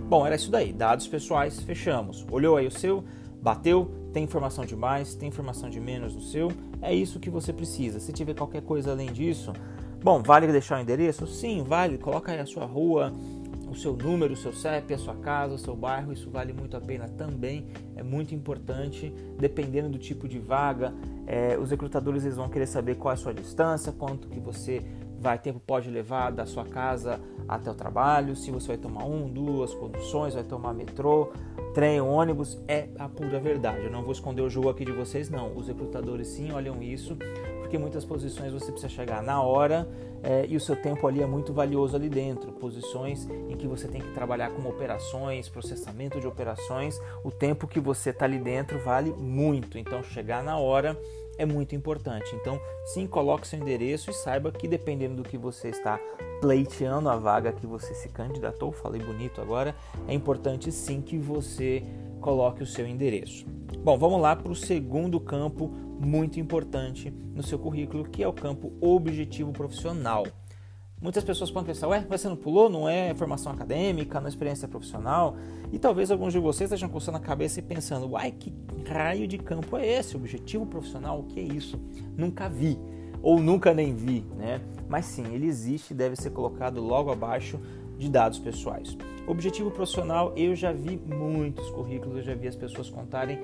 Bom, 0.08 0.26
era 0.26 0.36
isso 0.36 0.50
daí. 0.50 0.72
Dados 0.72 1.06
pessoais, 1.08 1.60
fechamos. 1.60 2.26
Olhou 2.30 2.56
aí 2.56 2.66
o 2.66 2.70
seu, 2.70 3.04
bateu, 3.42 3.90
tem 4.12 4.24
informação 4.24 4.64
de 4.64 4.76
mais, 4.76 5.14
tem 5.14 5.28
informação 5.28 5.68
de 5.68 5.80
menos 5.80 6.14
no 6.14 6.20
seu. 6.20 6.50
É 6.80 6.94
isso 6.94 7.20
que 7.20 7.30
você 7.30 7.52
precisa. 7.52 8.00
Se 8.00 8.12
tiver 8.12 8.34
qualquer 8.34 8.62
coisa 8.62 8.92
além 8.92 9.12
disso, 9.12 9.52
bom, 10.02 10.22
vale 10.22 10.46
deixar 10.46 10.78
o 10.78 10.82
endereço? 10.82 11.26
Sim, 11.26 11.62
vale. 11.62 11.98
Coloca 11.98 12.32
aí 12.32 12.38
a 12.38 12.46
sua 12.46 12.64
rua, 12.64 13.12
o 13.68 13.74
seu 13.74 13.94
número, 13.94 14.32
o 14.32 14.36
seu 14.36 14.52
CEP, 14.52 14.94
a 14.94 14.98
sua 14.98 15.14
casa, 15.16 15.54
o 15.54 15.58
seu 15.58 15.74
bairro, 15.74 16.12
isso 16.12 16.30
vale 16.30 16.52
muito 16.52 16.76
a 16.76 16.80
pena 16.80 17.08
também, 17.08 17.66
é 17.94 18.02
muito 18.02 18.34
importante, 18.34 19.12
dependendo 19.38 19.88
do 19.88 19.98
tipo 19.98 20.28
de 20.28 20.38
vaga, 20.38 20.94
é, 21.26 21.58
os 21.58 21.70
recrutadores 21.70 22.24
eles 22.24 22.36
vão 22.36 22.48
querer 22.48 22.66
saber 22.66 22.96
qual 22.96 23.12
é 23.12 23.14
a 23.14 23.18
sua 23.18 23.34
distância, 23.34 23.92
quanto 23.92 24.28
que 24.28 24.38
você 24.38 24.82
vai 25.26 25.38
tempo 25.40 25.58
pode 25.58 25.90
levar 25.90 26.30
da 26.30 26.46
sua 26.46 26.64
casa 26.64 27.20
até 27.48 27.68
o 27.68 27.74
trabalho, 27.74 28.36
se 28.36 28.52
você 28.52 28.68
vai 28.68 28.76
tomar 28.76 29.04
um, 29.04 29.28
duas 29.28 29.74
conduções, 29.74 30.34
vai 30.34 30.44
tomar 30.44 30.72
metrô, 30.72 31.32
trem, 31.74 32.00
ônibus, 32.00 32.56
é 32.68 32.88
a 32.96 33.08
pura 33.08 33.40
verdade. 33.40 33.84
Eu 33.84 33.90
não 33.90 34.02
vou 34.02 34.12
esconder 34.12 34.42
o 34.42 34.48
jogo 34.48 34.68
aqui 34.68 34.84
de 34.84 34.92
vocês, 34.92 35.28
não. 35.28 35.56
Os 35.56 35.66
recrutadores 35.66 36.28
sim 36.28 36.52
olham 36.52 36.80
isso, 36.80 37.16
porque 37.58 37.76
muitas 37.76 38.04
posições 38.04 38.52
você 38.52 38.70
precisa 38.70 38.88
chegar 38.88 39.20
na 39.20 39.42
hora 39.42 39.88
é, 40.22 40.46
e 40.48 40.56
o 40.56 40.60
seu 40.60 40.76
tempo 40.76 41.08
ali 41.08 41.20
é 41.20 41.26
muito 41.26 41.52
valioso 41.52 41.96
ali 41.96 42.08
dentro. 42.08 42.52
Posições 42.52 43.28
em 43.48 43.56
que 43.56 43.66
você 43.66 43.88
tem 43.88 44.00
que 44.00 44.12
trabalhar 44.14 44.50
com 44.50 44.68
operações, 44.68 45.48
processamento 45.48 46.20
de 46.20 46.26
operações, 46.28 47.00
o 47.24 47.32
tempo 47.32 47.66
que 47.66 47.80
você 47.80 48.10
está 48.10 48.26
ali 48.26 48.38
dentro 48.38 48.78
vale 48.78 49.12
muito. 49.12 49.76
Então, 49.76 50.04
chegar 50.04 50.44
na 50.44 50.56
hora 50.56 50.96
é 51.38 51.44
muito 51.44 51.74
importante. 51.74 52.34
Então, 52.34 52.60
sim, 52.84 53.06
coloque 53.06 53.46
seu 53.46 53.58
endereço 53.58 54.10
e 54.10 54.14
saiba 54.14 54.50
que 54.52 54.68
dependendo 54.68 55.16
do 55.16 55.28
que 55.28 55.36
você 55.36 55.68
está 55.68 55.98
pleiteando 56.40 57.08
a 57.08 57.16
vaga 57.16 57.52
que 57.52 57.66
você 57.66 57.94
se 57.94 58.08
candidatou, 58.08 58.72
falei 58.72 59.00
bonito 59.00 59.40
agora, 59.40 59.74
é 60.06 60.14
importante 60.14 60.70
sim 60.70 61.00
que 61.00 61.16
você 61.16 61.82
coloque 62.20 62.62
o 62.62 62.66
seu 62.66 62.86
endereço. 62.86 63.46
Bom, 63.82 63.96
vamos 63.96 64.20
lá 64.20 64.34
para 64.34 64.50
o 64.50 64.54
segundo 64.54 65.20
campo 65.20 65.68
muito 65.68 66.38
importante 66.38 67.10
no 67.34 67.42
seu 67.42 67.58
currículo, 67.58 68.04
que 68.04 68.22
é 68.22 68.28
o 68.28 68.32
campo 68.32 68.72
objetivo 68.80 69.52
profissional. 69.52 70.26
Muitas 70.98 71.22
pessoas 71.22 71.50
podem 71.50 71.66
pensar, 71.66 71.88
ué, 71.88 72.06
você 72.08 72.26
não 72.26 72.36
pulou? 72.36 72.70
Não 72.70 72.88
é 72.88 73.14
formação 73.14 73.52
acadêmica, 73.52 74.18
não 74.18 74.26
é 74.26 74.30
experiência 74.30 74.66
profissional? 74.66 75.36
E 75.70 75.78
talvez 75.78 76.10
alguns 76.10 76.32
de 76.32 76.38
vocês 76.38 76.70
estejam 76.70 76.88
coçando 76.88 77.18
a 77.18 77.20
cabeça 77.20 77.60
e 77.60 77.62
pensando, 77.62 78.10
uai, 78.12 78.32
que 78.32 78.50
raio 78.88 79.28
de 79.28 79.36
campo 79.36 79.76
é 79.76 79.86
esse? 79.86 80.16
Objetivo 80.16 80.64
profissional? 80.64 81.20
O 81.20 81.24
que 81.24 81.38
é 81.38 81.42
isso? 81.42 81.78
Nunca 82.16 82.48
vi, 82.48 82.78
ou 83.22 83.38
nunca 83.38 83.74
nem 83.74 83.94
vi, 83.94 84.24
né? 84.38 84.62
Mas 84.88 85.04
sim, 85.04 85.26
ele 85.34 85.46
existe 85.46 85.90
e 85.90 85.94
deve 85.94 86.16
ser 86.16 86.30
colocado 86.30 86.80
logo 86.80 87.10
abaixo 87.10 87.60
de 87.98 88.08
dados 88.08 88.38
pessoais. 88.38 88.96
Objetivo 89.26 89.70
profissional, 89.70 90.32
eu 90.34 90.54
já 90.54 90.72
vi 90.72 90.96
muitos 90.96 91.68
currículos, 91.70 92.16
eu 92.16 92.22
já 92.22 92.34
vi 92.34 92.48
as 92.48 92.56
pessoas 92.56 92.88
contarem 92.88 93.38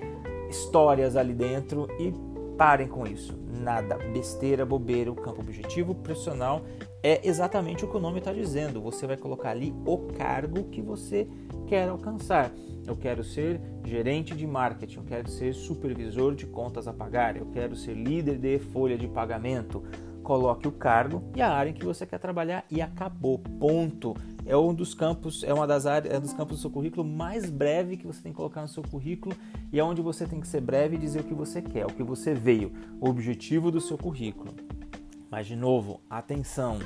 histórias 0.49 1.17
ali 1.17 1.35
dentro 1.35 1.87
e 2.01 2.15
parem 2.57 2.89
com 2.89 3.07
isso. 3.07 3.39
Nada, 3.61 3.97
besteira, 4.13 4.65
bobeira, 4.65 5.11
o 5.11 5.15
campo 5.15 5.41
objetivo 5.41 5.95
profissional 5.95 6.63
é 7.03 7.27
exatamente 7.27 7.85
o 7.85 7.89
que 7.89 7.97
o 7.97 8.01
nome 8.01 8.19
está 8.19 8.33
dizendo. 8.33 8.81
Você 8.81 9.07
vai 9.07 9.17
colocar 9.17 9.51
ali 9.51 9.75
o 9.85 9.99
cargo 10.17 10.65
que 10.65 10.81
você 10.81 11.27
quer 11.67 11.89
alcançar. 11.89 12.51
Eu 12.87 12.97
quero 12.97 13.23
ser 13.23 13.61
gerente 13.85 14.35
de 14.35 14.47
marketing, 14.47 14.99
eu 14.99 15.05
quero 15.05 15.29
ser 15.29 15.53
supervisor 15.55 16.35
de 16.35 16.47
contas 16.47 16.89
a 16.89 16.93
pagar, 16.93 17.37
eu 17.37 17.47
quero 17.47 17.77
ser 17.77 17.95
líder 17.95 18.39
de 18.39 18.59
folha 18.59 18.97
de 18.97 19.07
pagamento. 19.09 19.83
Coloque 20.23 20.69
o 20.69 20.73
cargo 20.73 21.23
e 21.35 21.43
a 21.43 21.51
área 21.51 21.71
em 21.71 21.75
que 21.75 21.85
você 21.85 22.07
quer 22.07 22.19
trabalhar 22.19 22.65
e 22.71 22.81
acabou. 22.81 23.39
Ponto. 23.39 24.15
É 24.45 24.57
um 24.57 24.75
dos 24.75 24.95
campos, 24.95 25.45
é 25.45 25.53
uma 25.55 25.67
das 25.67 25.87
áreas, 25.87 26.15
é 26.15 26.19
um 26.19 26.21
dos 26.21 26.33
campos 26.33 26.59
do 26.59 26.61
seu 26.61 26.71
currículo 26.71 27.05
mais 27.05 27.49
breve 27.49 27.97
que 27.97 28.07
você 28.07 28.21
tem 28.21 28.33
que 28.33 28.37
colocar 28.37 28.61
no 28.63 28.69
seu 28.69 28.83
currículo 28.83 29.35
e 29.73 29.79
é 29.79 29.85
onde 29.85 30.03
você 30.03 30.27
tem 30.27 30.41
que 30.41 30.49
ser 30.49 30.61
breve 30.61 30.97
e 30.97 30.99
dizer 30.99 31.21
o 31.21 31.25
que 31.25 31.35
você 31.35 31.63
quer, 31.63 31.87
o 31.87 31.93
que 31.93 32.03
você 32.03 32.35
veio, 32.35 32.73
o 33.01 33.09
objetivo 33.09 33.71
do 33.71 33.81
seu 33.81 33.97
currículo. 33.97 34.55
Mas 35.31 35.47
de 35.47 35.57
novo, 35.57 36.01
atenção. 36.11 36.79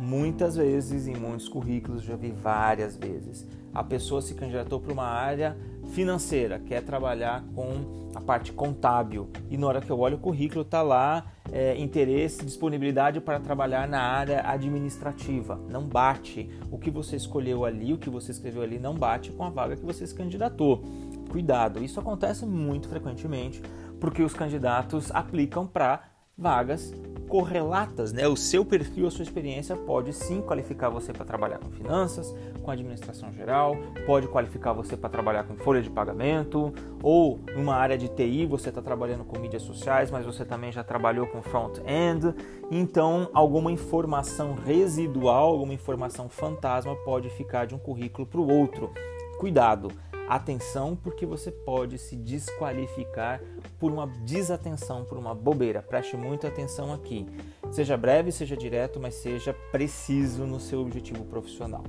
Muitas 0.00 0.56
vezes 0.56 1.08
em 1.08 1.16
muitos 1.16 1.48
currículos 1.48 2.02
já 2.02 2.14
vi 2.14 2.30
várias 2.30 2.96
vezes. 2.96 3.46
A 3.74 3.82
pessoa 3.82 4.22
se 4.22 4.34
candidatou 4.34 4.80
para 4.80 4.92
uma 4.92 5.04
área 5.04 5.56
financeira, 5.90 6.58
quer 6.58 6.82
trabalhar 6.82 7.44
com 7.54 8.08
a 8.14 8.20
parte 8.20 8.52
contábil 8.52 9.28
e 9.50 9.56
na 9.56 9.66
hora 9.66 9.80
que 9.80 9.90
eu 9.90 9.98
olho 9.98 10.16
o 10.16 10.20
currículo 10.20 10.62
está 10.62 10.82
lá 10.82 11.26
é, 11.52 11.76
interesse, 11.78 12.44
disponibilidade 12.44 13.20
para 13.20 13.40
trabalhar 13.40 13.88
na 13.88 14.00
área 14.00 14.48
administrativa. 14.48 15.60
Não 15.68 15.82
bate. 15.82 16.48
O 16.70 16.78
que 16.78 16.90
você 16.90 17.16
escolheu 17.16 17.64
ali, 17.64 17.92
o 17.92 17.98
que 17.98 18.10
você 18.10 18.30
escreveu 18.30 18.62
ali, 18.62 18.78
não 18.78 18.94
bate 18.94 19.32
com 19.32 19.44
a 19.44 19.50
vaga 19.50 19.76
que 19.76 19.84
você 19.84 20.06
se 20.06 20.14
candidatou. 20.14 20.82
Cuidado, 21.30 21.82
isso 21.82 21.98
acontece 21.98 22.46
muito 22.46 22.88
frequentemente 22.88 23.60
porque 24.00 24.22
os 24.22 24.32
candidatos 24.32 25.10
aplicam 25.10 25.66
para 25.66 26.04
vagas 26.36 26.94
correlatas, 27.28 28.12
né? 28.12 28.26
O 28.26 28.36
seu 28.36 28.64
perfil, 28.64 29.06
a 29.06 29.10
sua 29.10 29.22
experiência 29.22 29.76
pode 29.76 30.12
sim 30.12 30.40
qualificar 30.40 30.88
você 30.88 31.12
para 31.12 31.24
trabalhar 31.24 31.58
com 31.58 31.70
finanças, 31.70 32.34
com 32.62 32.70
administração 32.70 33.32
geral, 33.32 33.76
pode 34.06 34.26
qualificar 34.26 34.72
você 34.72 34.96
para 34.96 35.08
trabalhar 35.08 35.44
com 35.44 35.56
folha 35.56 35.82
de 35.82 35.90
pagamento, 35.90 36.72
ou 37.02 37.38
numa 37.54 37.74
área 37.74 37.96
de 37.96 38.08
TI 38.08 38.46
você 38.46 38.70
está 38.70 38.80
trabalhando 38.80 39.24
com 39.24 39.38
mídias 39.38 39.62
sociais, 39.62 40.10
mas 40.10 40.24
você 40.24 40.44
também 40.44 40.72
já 40.72 40.82
trabalhou 40.82 41.26
com 41.26 41.42
front-end. 41.42 42.34
Então, 42.70 43.30
alguma 43.32 43.70
informação 43.70 44.54
residual, 44.54 45.52
alguma 45.52 45.74
informação 45.74 46.28
fantasma 46.28 46.96
pode 47.04 47.28
ficar 47.30 47.66
de 47.66 47.74
um 47.74 47.78
currículo 47.78 48.26
para 48.26 48.40
o 48.40 48.50
outro. 48.50 48.90
Cuidado! 49.38 49.92
Atenção, 50.28 50.96
porque 50.96 51.24
você 51.24 51.52
pode 51.52 51.96
se 51.96 52.16
desqualificar 52.16 53.40
por 53.78 53.92
uma 53.92 54.06
desatenção, 54.24 55.04
por 55.04 55.16
uma 55.16 55.32
bobeira. 55.32 55.80
Preste 55.80 56.16
muita 56.16 56.48
atenção 56.48 56.92
aqui. 56.92 57.24
Seja 57.70 57.96
breve, 57.96 58.32
seja 58.32 58.56
direto, 58.56 58.98
mas 58.98 59.14
seja 59.14 59.54
preciso 59.70 60.44
no 60.44 60.58
seu 60.58 60.80
objetivo 60.80 61.24
profissional. 61.24 61.84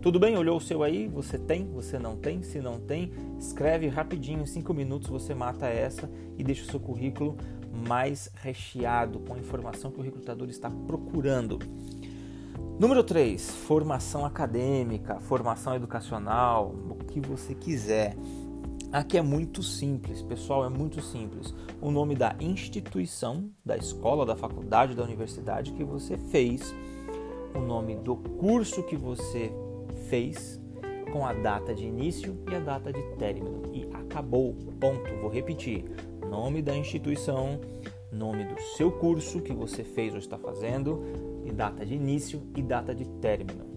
Tudo 0.00 0.18
bem? 0.18 0.34
Olhou 0.36 0.56
o 0.56 0.60
seu 0.60 0.82
aí? 0.82 1.06
Você 1.08 1.38
tem? 1.38 1.70
Você 1.74 1.98
não 1.98 2.16
tem? 2.16 2.42
Se 2.42 2.58
não 2.58 2.80
tem, 2.80 3.12
escreve 3.38 3.86
rapidinho, 3.86 4.40
em 4.40 4.46
5 4.46 4.72
minutos 4.72 5.10
você 5.10 5.34
mata 5.34 5.66
essa 5.66 6.10
e 6.38 6.42
deixa 6.42 6.62
o 6.62 6.70
seu 6.70 6.80
currículo 6.80 7.36
mais 7.86 8.30
recheado 8.34 9.20
com 9.20 9.34
a 9.34 9.38
informação 9.38 9.90
que 9.90 10.00
o 10.00 10.02
recrutador 10.02 10.48
está 10.48 10.70
procurando. 10.70 11.58
Número 12.78 13.04
3, 13.04 13.50
formação 13.66 14.24
acadêmica, 14.24 15.20
formação 15.20 15.74
educacional, 15.74 16.74
o 16.90 17.04
que 17.04 17.20
você 17.20 17.54
quiser. 17.54 18.16
Aqui 18.90 19.18
é 19.18 19.22
muito 19.22 19.62
simples, 19.62 20.22
pessoal, 20.22 20.64
é 20.64 20.68
muito 20.68 21.00
simples. 21.00 21.54
O 21.80 21.90
nome 21.90 22.16
da 22.16 22.34
instituição, 22.40 23.50
da 23.64 23.76
escola, 23.76 24.26
da 24.26 24.34
faculdade, 24.34 24.94
da 24.94 25.02
universidade 25.04 25.72
que 25.72 25.84
você 25.84 26.16
fez, 26.16 26.74
o 27.54 27.60
nome 27.60 27.94
do 27.96 28.16
curso 28.16 28.82
que 28.82 28.96
você 28.96 29.52
fez, 30.08 30.60
com 31.12 31.26
a 31.26 31.34
data 31.34 31.74
de 31.74 31.84
início 31.84 32.42
e 32.50 32.54
a 32.54 32.58
data 32.58 32.90
de 32.90 33.02
término. 33.16 33.62
E 33.72 33.86
acabou, 33.92 34.54
ponto. 34.80 35.14
Vou 35.20 35.30
repetir: 35.30 35.84
nome 36.28 36.62
da 36.62 36.76
instituição, 36.76 37.60
nome 38.10 38.44
do 38.44 38.60
seu 38.76 38.90
curso 38.90 39.40
que 39.40 39.52
você 39.52 39.84
fez 39.84 40.12
ou 40.12 40.18
está 40.18 40.38
fazendo, 40.38 41.02
data 41.52 41.84
de 41.86 41.94
início 41.94 42.42
e 42.56 42.62
data 42.62 42.94
de 42.94 43.04
término. 43.20 43.72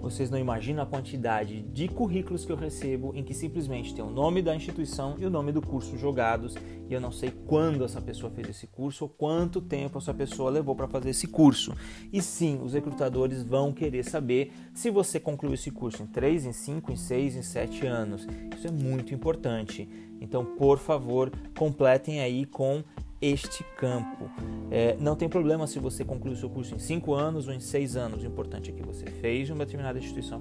Vocês 0.00 0.30
não 0.30 0.38
imaginam 0.38 0.82
a 0.82 0.86
quantidade 0.86 1.60
de 1.60 1.86
currículos 1.86 2.46
que 2.46 2.50
eu 2.50 2.56
recebo 2.56 3.12
em 3.14 3.22
que 3.22 3.34
simplesmente 3.34 3.94
tem 3.94 4.02
o 4.02 4.08
nome 4.08 4.40
da 4.40 4.56
instituição 4.56 5.16
e 5.18 5.26
o 5.26 5.30
nome 5.30 5.52
do 5.52 5.60
curso 5.60 5.98
jogados 5.98 6.56
e 6.88 6.94
eu 6.94 7.00
não 7.02 7.12
sei 7.12 7.30
quando 7.30 7.84
essa 7.84 8.00
pessoa 8.00 8.32
fez 8.32 8.48
esse 8.48 8.66
curso 8.66 9.04
ou 9.04 9.10
quanto 9.10 9.60
tempo 9.60 9.98
essa 9.98 10.14
pessoa 10.14 10.50
levou 10.50 10.74
para 10.74 10.88
fazer 10.88 11.10
esse 11.10 11.26
curso. 11.28 11.74
E 12.10 12.22
sim, 12.22 12.58
os 12.62 12.72
recrutadores 12.72 13.42
vão 13.42 13.74
querer 13.74 14.02
saber 14.02 14.52
se 14.72 14.88
você 14.88 15.20
concluiu 15.20 15.52
esse 15.52 15.70
curso 15.70 16.02
em 16.02 16.06
3, 16.06 16.46
em 16.46 16.52
5, 16.52 16.92
em 16.92 16.96
6, 16.96 17.36
em 17.36 17.42
7 17.42 17.86
anos. 17.86 18.26
Isso 18.56 18.68
é 18.68 18.70
muito 18.70 19.14
importante. 19.14 19.86
Então, 20.18 20.44
por 20.44 20.78
favor, 20.78 21.30
completem 21.56 22.20
aí 22.20 22.46
com 22.46 22.82
este 23.20 23.64
campo. 23.76 24.30
É, 24.70 24.96
não 24.98 25.14
tem 25.14 25.28
problema 25.28 25.66
se 25.66 25.78
você 25.78 26.04
concluiu 26.04 26.34
o 26.34 26.38
seu 26.38 26.48
curso 26.48 26.74
em 26.74 26.78
5 26.78 27.14
anos 27.14 27.48
ou 27.48 27.54
em 27.54 27.60
6 27.60 27.96
anos. 27.96 28.22
O 28.22 28.26
importante 28.26 28.70
é 28.70 28.72
que 28.72 28.82
você 28.82 29.06
fez 29.06 29.50
uma 29.50 29.64
determinada 29.64 29.98
instituição 29.98 30.40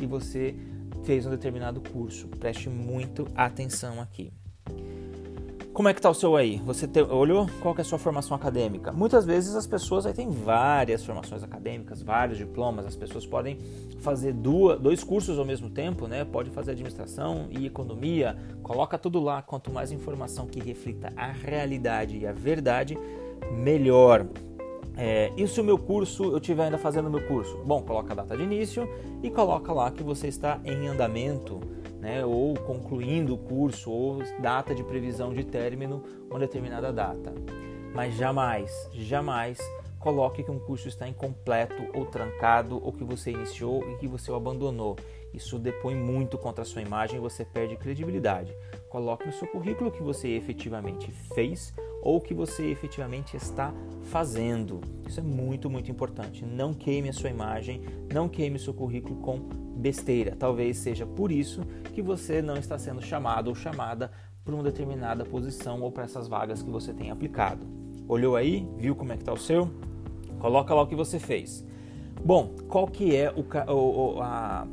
e 0.00 0.06
você 0.06 0.54
fez 1.04 1.26
um 1.26 1.30
determinado 1.30 1.80
curso. 1.80 2.28
Preste 2.28 2.68
muito 2.68 3.26
atenção 3.34 4.00
aqui. 4.00 4.32
Como 5.74 5.88
é 5.88 5.92
que 5.92 5.98
está 5.98 6.08
o 6.08 6.14
seu 6.14 6.36
aí? 6.36 6.62
Você 6.64 6.86
te, 6.86 7.02
olhou 7.02 7.48
qual 7.60 7.74
é 7.76 7.80
a 7.80 7.84
sua 7.84 7.98
formação 7.98 8.36
acadêmica? 8.36 8.92
Muitas 8.92 9.24
vezes 9.24 9.56
as 9.56 9.66
pessoas 9.66 10.06
aí 10.06 10.14
têm 10.14 10.30
várias 10.30 11.04
formações 11.04 11.42
acadêmicas, 11.42 12.00
vários 12.00 12.38
diplomas. 12.38 12.86
As 12.86 12.94
pessoas 12.94 13.26
podem 13.26 13.58
fazer 13.98 14.32
duas, 14.34 14.78
dois 14.78 15.02
cursos 15.02 15.36
ao 15.36 15.44
mesmo 15.44 15.68
tempo, 15.68 16.06
né? 16.06 16.24
Pode 16.24 16.48
fazer 16.50 16.70
administração 16.70 17.48
e 17.50 17.66
economia. 17.66 18.36
Coloca 18.62 18.96
tudo 18.96 19.18
lá. 19.18 19.42
Quanto 19.42 19.72
mais 19.72 19.90
informação 19.90 20.46
que 20.46 20.60
reflita 20.60 21.12
a 21.16 21.32
realidade 21.32 22.18
e 22.18 22.24
a 22.24 22.30
verdade, 22.30 22.96
melhor. 23.50 24.28
É, 24.96 25.32
e 25.36 25.44
se 25.48 25.60
o 25.60 25.64
meu 25.64 25.76
curso, 25.76 26.22
eu 26.22 26.38
estiver 26.38 26.66
ainda 26.66 26.78
fazendo 26.78 27.08
o 27.08 27.10
meu 27.10 27.26
curso? 27.26 27.58
Bom, 27.66 27.82
coloca 27.82 28.12
a 28.12 28.16
data 28.16 28.36
de 28.36 28.44
início 28.44 28.88
e 29.24 29.28
coloca 29.28 29.72
lá 29.72 29.90
que 29.90 30.04
você 30.04 30.28
está 30.28 30.60
em 30.64 30.86
andamento 30.86 31.60
né, 32.04 32.22
ou 32.22 32.52
concluindo 32.52 33.32
o 33.32 33.38
curso, 33.38 33.90
ou 33.90 34.22
data 34.38 34.74
de 34.74 34.84
previsão 34.84 35.32
de 35.32 35.42
término, 35.42 36.02
uma 36.28 36.38
determinada 36.38 36.92
data. 36.92 37.32
Mas 37.94 38.14
jamais, 38.14 38.70
jamais 38.92 39.58
coloque 40.04 40.42
que 40.42 40.50
um 40.50 40.58
curso 40.58 40.86
está 40.86 41.08
incompleto 41.08 41.82
ou 41.94 42.04
trancado, 42.04 42.78
ou 42.84 42.92
que 42.92 43.02
você 43.02 43.30
iniciou 43.30 43.82
e 43.90 43.96
que 43.96 44.06
você 44.06 44.30
o 44.30 44.34
abandonou. 44.34 44.96
Isso 45.32 45.58
depõe 45.58 45.94
muito 45.94 46.36
contra 46.36 46.60
a 46.60 46.64
sua 46.66 46.82
imagem 46.82 47.16
e 47.16 47.20
você 47.20 47.42
perde 47.42 47.74
credibilidade. 47.74 48.54
Coloque 48.90 49.26
no 49.26 49.32
seu 49.32 49.48
currículo 49.48 49.88
o 49.88 49.92
que 49.92 50.02
você 50.02 50.28
efetivamente 50.28 51.10
fez 51.34 51.72
ou 52.02 52.18
o 52.18 52.20
que 52.20 52.34
você 52.34 52.66
efetivamente 52.66 53.34
está 53.34 53.72
fazendo. 54.02 54.82
Isso 55.08 55.20
é 55.20 55.22
muito, 55.22 55.70
muito 55.70 55.90
importante. 55.90 56.44
Não 56.44 56.74
queime 56.74 57.08
a 57.08 57.12
sua 57.14 57.30
imagem, 57.30 57.80
não 58.12 58.28
queime 58.28 58.56
o 58.56 58.60
seu 58.60 58.74
currículo 58.74 59.16
com 59.16 59.38
besteira. 59.74 60.36
Talvez 60.36 60.76
seja 60.76 61.06
por 61.06 61.32
isso 61.32 61.62
que 61.94 62.02
você 62.02 62.42
não 62.42 62.58
está 62.58 62.78
sendo 62.78 63.00
chamado 63.00 63.48
ou 63.48 63.54
chamada 63.54 64.12
para 64.44 64.54
uma 64.54 64.62
determinada 64.62 65.24
posição 65.24 65.80
ou 65.80 65.90
para 65.90 66.04
essas 66.04 66.28
vagas 66.28 66.62
que 66.62 66.70
você 66.70 66.92
tem 66.92 67.10
aplicado. 67.10 67.66
Olhou 68.06 68.36
aí? 68.36 68.68
Viu 68.76 68.94
como 68.94 69.12
é 69.12 69.16
que 69.16 69.22
está 69.22 69.32
o 69.32 69.38
seu? 69.38 69.93
Coloca 70.44 70.74
lá 70.74 70.82
o 70.82 70.86
que 70.86 70.94
você 70.94 71.18
fez. 71.18 71.64
Bom, 72.22 72.50
qual 72.68 72.86
que 72.86 73.16
é 73.16 73.32
o, 73.32 73.72
o, 73.72 74.20
a, 74.20 74.66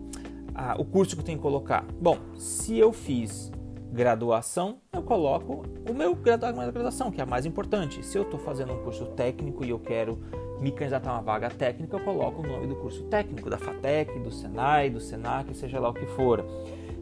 a, 0.53 0.75
o 0.77 0.83
curso 0.83 1.15
que 1.15 1.21
eu 1.21 1.25
tenho 1.25 1.37
que 1.37 1.41
colocar? 1.41 1.85
Bom, 1.97 2.17
se 2.35 2.77
eu 2.77 2.91
fiz 2.91 3.49
graduação, 3.89 4.79
eu 4.91 5.01
coloco 5.01 5.63
o 5.89 5.93
meu 5.93 6.13
graduação, 6.13 7.09
que 7.09 7.21
é 7.21 7.23
a 7.23 7.25
mais 7.25 7.45
importante. 7.45 8.05
Se 8.05 8.17
eu 8.17 8.23
estou 8.23 8.37
fazendo 8.37 8.73
um 8.73 8.83
curso 8.83 9.05
técnico 9.15 9.63
e 9.63 9.69
eu 9.69 9.79
quero 9.79 10.19
me 10.59 10.73
candidatar 10.73 11.11
a 11.11 11.13
uma 11.13 11.21
vaga 11.21 11.49
técnica, 11.49 11.95
eu 11.95 12.03
coloco 12.03 12.41
o 12.41 12.45
nome 12.45 12.67
do 12.67 12.75
curso 12.75 13.03
técnico, 13.03 13.49
da 13.49 13.57
FATEC, 13.57 14.19
do 14.19 14.29
Senai, 14.29 14.89
do 14.89 14.99
Senac, 14.99 15.55
seja 15.55 15.79
lá 15.79 15.87
o 15.87 15.93
que 15.93 16.05
for. 16.05 16.45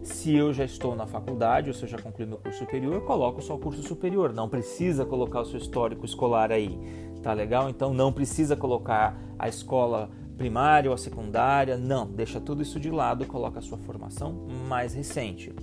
Se 0.03 0.35
eu 0.35 0.53
já 0.53 0.63
estou 0.63 0.95
na 0.95 1.07
faculdade 1.07 1.69
ou 1.69 1.73
se 1.73 1.83
eu 1.83 1.89
já 1.89 1.97
concluí 1.97 2.27
meu 2.27 2.37
curso 2.37 2.59
superior, 2.59 2.93
eu 2.93 3.01
coloco 3.01 3.41
só 3.41 3.55
o 3.55 3.59
curso 3.59 3.81
superior. 3.81 4.31
Não 4.31 4.47
precisa 4.47 5.05
colocar 5.05 5.41
o 5.41 5.45
seu 5.45 5.57
histórico 5.57 6.05
escolar 6.05 6.51
aí, 6.51 6.79
tá 7.21 7.33
legal? 7.33 7.69
Então 7.69 7.93
não 7.93 8.11
precisa 8.11 8.55
colocar 8.55 9.17
a 9.37 9.47
escola 9.47 10.09
primária 10.37 10.89
ou 10.89 10.95
a 10.95 10.97
secundária, 10.97 11.77
não. 11.77 12.07
Deixa 12.07 12.39
tudo 12.39 12.61
isso 12.61 12.79
de 12.79 12.89
lado, 12.89 13.25
coloca 13.25 13.59
a 13.59 13.61
sua 13.61 13.77
formação 13.77 14.47
mais 14.67 14.93
recente. 14.93 15.53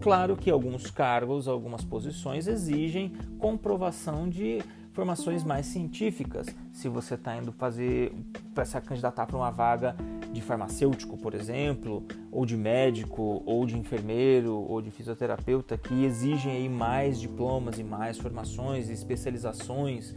Claro 0.00 0.36
que 0.36 0.50
alguns 0.50 0.90
cargos, 0.90 1.48
algumas 1.48 1.84
posições 1.84 2.46
exigem 2.46 3.12
comprovação 3.38 4.28
de 4.28 4.62
formações 4.92 5.44
mais 5.44 5.66
científicas. 5.66 6.46
Se 6.72 6.88
você 6.88 7.14
está 7.14 7.36
indo 7.36 7.52
fazer 7.52 8.12
para 8.54 8.64
se 8.64 8.80
candidatar 8.80 9.26
para 9.26 9.36
uma 9.36 9.50
vaga 9.50 9.94
de 10.36 10.42
farmacêutico, 10.42 11.16
por 11.16 11.34
exemplo, 11.34 12.04
ou 12.30 12.44
de 12.44 12.56
médico, 12.56 13.42
ou 13.46 13.66
de 13.66 13.76
enfermeiro, 13.76 14.54
ou 14.54 14.82
de 14.82 14.90
fisioterapeuta, 14.90 15.76
que 15.78 16.04
exigem 16.04 16.52
aí 16.52 16.68
mais 16.68 17.18
diplomas 17.18 17.78
e 17.78 17.84
mais 17.84 18.18
formações 18.18 18.88
e 18.88 18.92
especializações, 18.92 20.14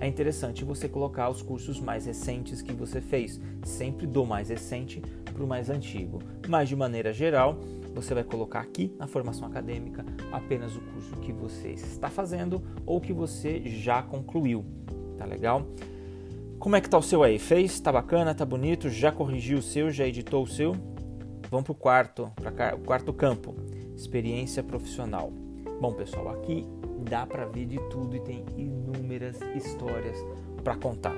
é 0.00 0.08
interessante 0.08 0.64
você 0.64 0.88
colocar 0.88 1.28
os 1.28 1.42
cursos 1.42 1.78
mais 1.78 2.06
recentes 2.06 2.62
que 2.62 2.72
você 2.72 3.00
fez, 3.00 3.40
sempre 3.62 4.06
do 4.06 4.26
mais 4.26 4.48
recente 4.48 5.00
para 5.32 5.44
o 5.44 5.46
mais 5.46 5.70
antigo. 5.70 6.20
Mas 6.48 6.68
de 6.68 6.74
maneira 6.74 7.12
geral, 7.12 7.56
você 7.94 8.12
vai 8.12 8.24
colocar 8.24 8.60
aqui 8.60 8.92
na 8.98 9.06
formação 9.06 9.46
acadêmica 9.46 10.04
apenas 10.32 10.74
o 10.74 10.80
curso 10.80 11.16
que 11.16 11.32
você 11.32 11.70
está 11.70 12.08
fazendo 12.08 12.62
ou 12.84 13.00
que 13.00 13.12
você 13.12 13.62
já 13.64 14.02
concluiu. 14.02 14.64
Tá 15.16 15.24
legal? 15.24 15.66
Como 16.60 16.76
é 16.76 16.80
que 16.82 16.90
tá 16.90 16.98
o 16.98 17.02
seu 17.02 17.22
aí? 17.22 17.38
Fez? 17.38 17.80
Tá 17.80 17.90
bacana? 17.90 18.34
Tá 18.34 18.44
bonito? 18.44 18.90
Já 18.90 19.10
corrigiu 19.10 19.58
o 19.58 19.62
seu? 19.62 19.90
Já 19.90 20.06
editou 20.06 20.42
o 20.42 20.46
seu? 20.46 20.76
Vamos 21.50 21.64
para 21.64 21.72
o 21.72 21.74
quarto, 21.74 22.30
para 22.36 22.76
o 22.76 22.80
quarto 22.80 23.14
campo, 23.14 23.56
experiência 23.96 24.62
profissional. 24.62 25.32
Bom, 25.80 25.94
pessoal, 25.94 26.28
aqui 26.28 26.66
dá 27.08 27.26
para 27.26 27.46
ver 27.46 27.64
de 27.64 27.78
tudo 27.88 28.14
e 28.14 28.20
tem 28.20 28.44
inúmeras 28.58 29.40
histórias 29.56 30.18
para 30.62 30.76
contar. 30.76 31.16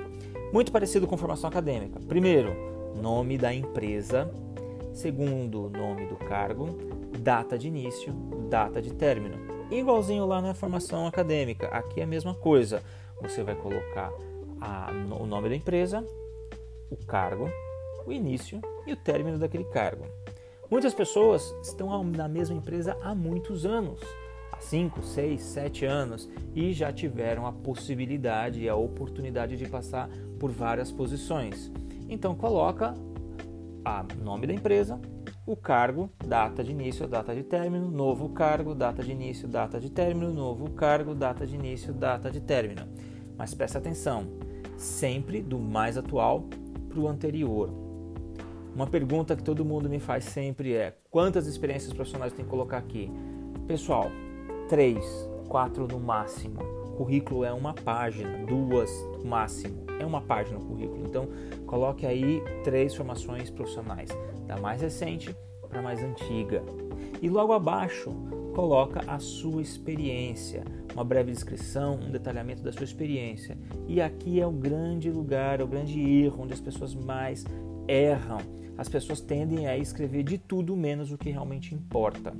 Muito 0.53 0.71
parecido 0.71 1.05
com 1.05 1.17
formação 1.17 1.49
acadêmica. 1.49 1.99
Primeiro, 2.07 2.55
nome 2.95 3.37
da 3.37 3.53
empresa 3.53 4.31
segundo 4.93 5.69
nome 5.69 6.05
do 6.05 6.15
cargo, 6.15 6.67
data 7.19 7.57
de 7.57 7.67
início, 7.67 8.13
data 8.49 8.81
de 8.81 8.93
término. 8.93 9.37
Igualzinho 9.71 10.25
lá 10.25 10.41
na 10.41 10.53
formação 10.53 11.07
acadêmica, 11.07 11.67
aqui 11.67 11.99
é 11.99 12.03
a 12.03 12.07
mesma 12.07 12.33
coisa. 12.33 12.81
Você 13.21 13.43
vai 13.43 13.55
colocar 13.55 14.11
a, 14.63 14.89
o 15.19 15.25
nome 15.25 15.49
da 15.49 15.55
empresa, 15.55 16.05
o 16.89 16.95
cargo, 17.05 17.49
o 18.05 18.11
início 18.11 18.61
e 18.87 18.93
o 18.93 18.97
término 18.97 19.37
daquele 19.37 19.65
cargo. 19.65 20.05
Muitas 20.71 20.93
pessoas 20.93 21.53
estão 21.61 22.03
na 22.03 22.27
mesma 22.27 22.55
empresa 22.55 22.97
há 23.01 23.13
muitos 23.13 23.65
anos, 23.65 23.99
há 24.51 24.59
5, 24.59 25.03
6, 25.03 25.41
7 25.41 25.85
anos 25.85 26.29
e 26.55 26.71
já 26.71 26.91
tiveram 26.91 27.45
a 27.45 27.51
possibilidade 27.51 28.61
e 28.61 28.69
a 28.69 28.75
oportunidade 28.75 29.57
de 29.57 29.67
passar 29.67 30.09
por 30.39 30.49
várias 30.49 30.91
posições. 30.91 31.71
Então 32.09 32.33
coloca 32.35 32.93
o 34.19 34.23
nome 34.23 34.47
da 34.47 34.53
empresa, 34.53 34.99
o 35.45 35.57
cargo, 35.57 36.09
data 36.25 36.63
de 36.63 36.71
início, 36.71 37.05
data 37.05 37.35
de 37.35 37.43
término, 37.43 37.91
novo 37.91 38.29
cargo, 38.29 38.73
data 38.73 39.03
de 39.03 39.11
início, 39.11 39.45
data 39.45 39.77
de 39.77 39.89
término, 39.89 40.33
novo 40.33 40.71
cargo, 40.71 41.13
data 41.13 41.45
de 41.45 41.53
início, 41.53 41.93
data 41.93 42.31
de 42.31 42.39
término. 42.39 42.87
Mas 43.37 43.53
preste 43.53 43.77
atenção, 43.77 44.25
sempre 44.77 45.41
do 45.41 45.59
mais 45.59 45.97
atual 45.97 46.45
para 46.89 46.99
o 46.99 47.07
anterior. 47.07 47.69
Uma 48.75 48.87
pergunta 48.87 49.35
que 49.35 49.43
todo 49.43 49.63
mundo 49.63 49.89
me 49.89 49.99
faz 49.99 50.25
sempre 50.25 50.73
é: 50.73 50.95
quantas 51.11 51.45
experiências 51.45 51.93
profissionais 51.93 52.33
tem 52.33 52.43
que 52.43 52.49
colocar 52.49 52.77
aqui? 52.77 53.11
Pessoal, 53.67 54.09
três, 54.67 55.05
quatro 55.47 55.87
no 55.87 55.99
máximo. 55.99 56.59
Currículo 56.97 57.43
é 57.43 57.51
uma 57.53 57.73
página, 57.73 58.45
duas 58.45 58.91
no 59.17 59.25
máximo. 59.25 59.83
É 59.99 60.05
uma 60.05 60.21
página 60.21 60.57
o 60.57 60.65
currículo. 60.65 61.05
Então, 61.05 61.27
coloque 61.65 62.05
aí 62.05 62.41
três 62.63 62.95
formações 62.95 63.49
profissionais 63.49 64.09
da 64.47 64.57
mais 64.57 64.81
recente 64.81 65.35
para 65.69 65.79
a 65.79 65.83
mais 65.83 66.03
antiga. 66.03 66.63
E 67.21 67.29
logo 67.29 67.53
abaixo, 67.53 68.11
coloca 68.53 69.01
a 69.07 69.17
sua 69.19 69.61
experiência, 69.61 70.63
uma 70.93 71.03
breve 71.03 71.31
descrição, 71.31 71.95
um 71.95 72.11
detalhamento 72.11 72.61
da 72.61 72.71
sua 72.71 72.83
experiência. 72.83 73.57
E 73.87 74.01
aqui 74.01 74.39
é 74.39 74.47
o 74.47 74.51
grande 74.51 75.09
lugar, 75.09 75.59
é 75.59 75.63
o 75.63 75.67
grande 75.67 75.99
erro 75.99 76.43
onde 76.43 76.53
as 76.53 76.61
pessoas 76.61 76.93
mais 76.93 77.45
erram. 77.87 78.39
As 78.77 78.89
pessoas 78.89 79.21
tendem 79.21 79.67
a 79.67 79.77
escrever 79.77 80.23
de 80.23 80.37
tudo 80.37 80.75
menos 80.75 81.11
o 81.11 81.17
que 81.17 81.29
realmente 81.29 81.75
importa. 81.75 82.33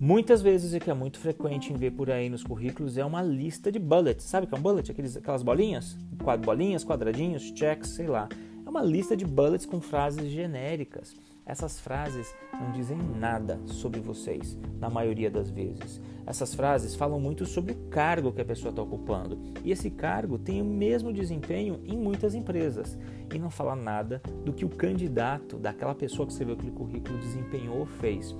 Muitas 0.00 0.42
vezes, 0.42 0.74
o 0.74 0.80
que 0.80 0.90
é 0.90 0.94
muito 0.94 1.18
frequente 1.18 1.72
em 1.72 1.76
ver 1.76 1.92
por 1.92 2.10
aí 2.10 2.28
nos 2.28 2.42
currículos 2.42 2.98
é 2.98 3.04
uma 3.04 3.22
lista 3.22 3.70
de 3.70 3.78
bullets. 3.78 4.24
Sabe 4.24 4.46
o 4.46 4.48
que 4.48 4.54
é 4.54 4.58
um 4.58 4.62
bullet? 4.62 4.90
Aqueles, 4.90 5.16
aquelas 5.16 5.42
bolinhas? 5.42 5.96
Bolinhas, 6.44 6.84
quadradinhos, 6.84 7.52
checks, 7.54 7.90
sei 7.90 8.08
lá 8.08 8.28
uma 8.72 8.82
lista 8.82 9.14
de 9.14 9.26
bullets 9.26 9.66
com 9.66 9.82
frases 9.82 10.30
genéricas. 10.30 11.14
Essas 11.44 11.80
frases 11.80 12.32
não 12.52 12.70
dizem 12.70 12.96
nada 13.18 13.58
sobre 13.66 14.00
vocês, 14.00 14.56
na 14.78 14.88
maioria 14.88 15.28
das 15.28 15.50
vezes. 15.50 16.00
Essas 16.24 16.54
frases 16.54 16.94
falam 16.94 17.18
muito 17.18 17.44
sobre 17.44 17.72
o 17.72 17.88
cargo 17.88 18.32
que 18.32 18.40
a 18.40 18.44
pessoa 18.44 18.70
está 18.70 18.80
ocupando. 18.80 19.36
E 19.64 19.72
esse 19.72 19.90
cargo 19.90 20.38
tem 20.38 20.62
o 20.62 20.64
mesmo 20.64 21.12
desempenho 21.12 21.80
em 21.84 21.96
muitas 21.96 22.34
empresas. 22.34 22.96
E 23.34 23.38
não 23.40 23.50
fala 23.50 23.74
nada 23.74 24.22
do 24.44 24.52
que 24.52 24.64
o 24.64 24.68
candidato, 24.68 25.56
daquela 25.56 25.96
pessoa 25.96 26.26
que 26.26 26.32
escreveu 26.32 26.54
aquele 26.54 26.70
currículo, 26.70 27.18
desempenhou 27.18 27.80
ou 27.80 27.86
fez. 27.86 28.34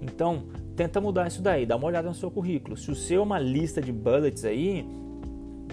Então, 0.00 0.44
tenta 0.74 0.98
mudar 0.98 1.28
isso 1.28 1.42
daí, 1.42 1.66
dá 1.66 1.76
uma 1.76 1.86
olhada 1.86 2.08
no 2.08 2.14
seu 2.14 2.30
currículo. 2.30 2.76
Se 2.76 2.90
o 2.90 2.94
seu 2.94 3.20
é 3.20 3.24
uma 3.24 3.38
lista 3.38 3.82
de 3.82 3.92
bullets 3.92 4.46
aí, 4.46 4.86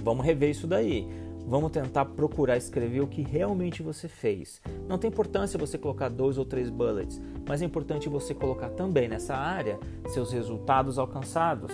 vamos 0.02 0.26
rever 0.26 0.50
isso 0.50 0.68
daí. 0.68 1.08
Vamos 1.46 1.72
tentar 1.72 2.06
procurar 2.06 2.58
escrever 2.58 3.02
o 3.02 3.08
que 3.08 3.22
realmente 3.22 3.84
você 3.84 4.08
fez. 4.08 4.62
Não 4.88 4.98
tem 4.98 5.10
importância 5.10 5.60
você 5.60 5.78
colocar 5.78 6.10
dois 6.10 6.38
ou 6.38 6.46
três 6.46 6.70
bullets, 6.70 7.22
mas 7.48 7.62
é 7.62 7.66
importante 7.66 8.08
você 8.08 8.34
colocar 8.34 8.70
também 8.70 9.08
nessa 9.08 9.36
área 9.36 9.78
seus 10.08 10.32
resultados 10.32 10.98
alcançados, 10.98 11.72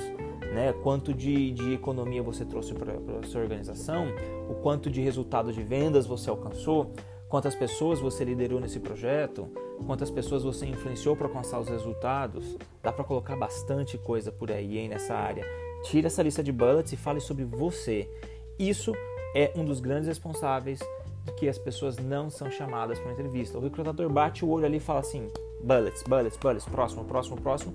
né? 0.54 0.74
quanto 0.84 1.14
de, 1.14 1.52
de 1.52 1.74
economia 1.74 2.24
você 2.24 2.44
trouxe 2.44 2.74
para 2.74 2.94
a 3.20 3.24
sua 3.24 3.42
organização, 3.42 4.08
o 4.50 4.56
quanto 4.56 4.90
de 4.90 5.02
resultado 5.02 5.54
de 5.54 5.62
vendas 5.62 6.08
você 6.08 6.30
alcançou, 6.30 6.92
quantas 7.30 7.54
pessoas 7.54 8.00
você 8.00 8.26
liderou 8.26 8.60
nesse 8.60 8.80
projeto, 8.80 9.48
quantas 9.86 10.10
pessoas 10.10 10.44
você 10.44 10.66
influenciou 10.66 11.16
para 11.16 11.28
alcançar 11.28 11.60
os 11.60 11.70
resultados. 11.70 12.58
Dá 12.82 12.92
para 12.92 13.04
colocar 13.04 13.36
bastante 13.36 13.98
coisa 13.98 14.32
por 14.32 14.52
aí 14.52 14.78
hein, 14.78 14.90
nessa 14.90 15.14
área. 15.14 15.46
Tira 15.84 16.08
essa 16.08 16.24
lista 16.24 16.44
de 16.44 16.52
bullets 16.52 16.92
e 16.92 16.98
fale 16.98 17.20
sobre 17.20 17.46
você. 17.46 18.10
Isso 18.58 18.92
é 19.33 19.51
um 19.55 19.63
dos 19.63 19.79
grandes 19.79 20.07
responsáveis 20.07 20.79
de 21.25 21.33
que 21.33 21.48
as 21.48 21.57
pessoas 21.57 21.98
não 21.98 22.29
são 22.29 22.50
chamadas 22.50 22.98
para 22.98 23.07
uma 23.07 23.13
entrevista. 23.13 23.57
O 23.57 23.62
recrutador 23.62 24.09
bate 24.09 24.43
o 24.43 24.50
olho 24.50 24.65
ali 24.65 24.77
e 24.77 24.79
fala 24.79 25.00
assim: 25.00 25.27
bullets, 25.63 26.03
bullets, 26.03 26.38
bullets, 26.38 26.65
próximo, 26.65 27.05
próximo, 27.05 27.38
próximo. 27.38 27.74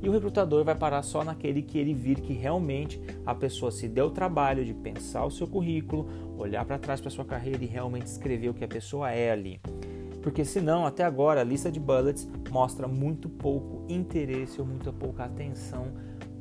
E 0.00 0.08
o 0.08 0.12
recrutador 0.12 0.64
vai 0.64 0.74
parar 0.74 1.02
só 1.02 1.22
naquele 1.22 1.62
que 1.62 1.78
ele 1.78 1.94
vir 1.94 2.20
que 2.20 2.32
realmente 2.32 3.00
a 3.24 3.34
pessoa 3.34 3.70
se 3.70 3.88
deu 3.88 4.06
o 4.06 4.10
trabalho 4.10 4.64
de 4.64 4.74
pensar 4.74 5.24
o 5.24 5.30
seu 5.30 5.46
currículo, 5.46 6.08
olhar 6.36 6.64
para 6.64 6.76
trás 6.76 7.00
para 7.00 7.08
sua 7.08 7.24
carreira 7.24 7.62
e 7.62 7.68
realmente 7.68 8.06
escrever 8.06 8.48
o 8.48 8.54
que 8.54 8.64
a 8.64 8.68
pessoa 8.68 9.12
é 9.12 9.30
ali. 9.30 9.60
Porque 10.20 10.44
senão, 10.44 10.84
até 10.84 11.04
agora, 11.04 11.40
a 11.40 11.44
lista 11.44 11.70
de 11.70 11.78
bullets 11.78 12.28
mostra 12.50 12.88
muito 12.88 13.28
pouco 13.28 13.84
interesse 13.88 14.60
ou 14.60 14.66
muito 14.66 14.92
pouca 14.92 15.24
atenção 15.24 15.86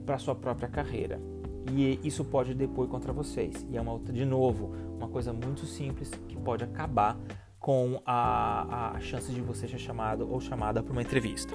para 0.06 0.18
sua 0.18 0.34
própria 0.34 0.68
carreira 0.68 1.20
e 1.70 2.00
isso 2.04 2.24
pode 2.24 2.54
depor 2.54 2.88
contra 2.88 3.12
vocês. 3.12 3.66
E 3.70 3.78
é 3.78 3.82
uma 3.82 4.00
de 4.00 4.26
novo, 4.26 4.72
uma 4.98 5.08
coisa 5.08 5.34
muito 5.34 5.66
simples 5.66 6.10
que 6.28 6.36
pode 6.38 6.64
acabar 6.64 7.18
com 7.60 8.02
a, 8.06 8.96
a 8.96 9.00
chance 9.00 9.32
de 9.32 9.40
você 9.40 9.68
ser 9.68 9.78
chamado 9.78 10.28
ou 10.30 10.42
chamada 10.42 10.82
para 10.82 10.92
uma 10.92 11.02
entrevista. 11.02 11.54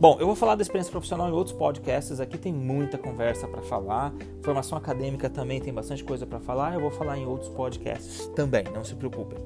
Bom, 0.00 0.16
eu 0.18 0.26
vou 0.26 0.34
falar 0.34 0.56
da 0.56 0.62
experiência 0.62 0.90
profissional 0.90 1.28
em 1.28 1.32
outros 1.32 1.56
podcasts. 1.56 2.18
Aqui 2.18 2.36
tem 2.36 2.52
muita 2.52 2.98
conversa 2.98 3.46
para 3.46 3.62
falar. 3.62 4.12
Formação 4.42 4.76
acadêmica 4.76 5.30
também 5.30 5.60
tem 5.60 5.72
bastante 5.72 6.02
coisa 6.02 6.26
para 6.26 6.40
falar. 6.40 6.74
Eu 6.74 6.80
vou 6.80 6.90
falar 6.90 7.16
em 7.16 7.24
outros 7.24 7.48
podcasts 7.50 8.26
também, 8.34 8.64
não 8.74 8.82
se 8.82 8.96
preocupem. 8.96 9.38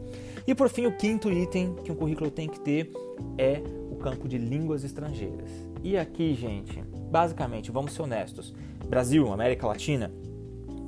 E 0.46 0.54
por 0.54 0.70
fim, 0.70 0.86
o 0.86 0.96
quinto 0.96 1.30
item 1.30 1.74
que 1.84 1.92
um 1.92 1.94
currículo 1.94 2.30
tem 2.30 2.48
que 2.48 2.58
ter 2.58 2.90
é 3.36 3.62
o 3.90 3.96
campo 3.96 4.26
de 4.26 4.38
línguas 4.38 4.84
estrangeiras. 4.84 5.50
E 5.82 5.96
aqui, 5.96 6.34
gente, 6.34 6.82
basicamente, 7.10 7.70
vamos 7.70 7.92
ser 7.92 8.02
honestos, 8.02 8.54
Brasil, 8.88 9.32
América 9.32 9.66
Latina, 9.66 10.12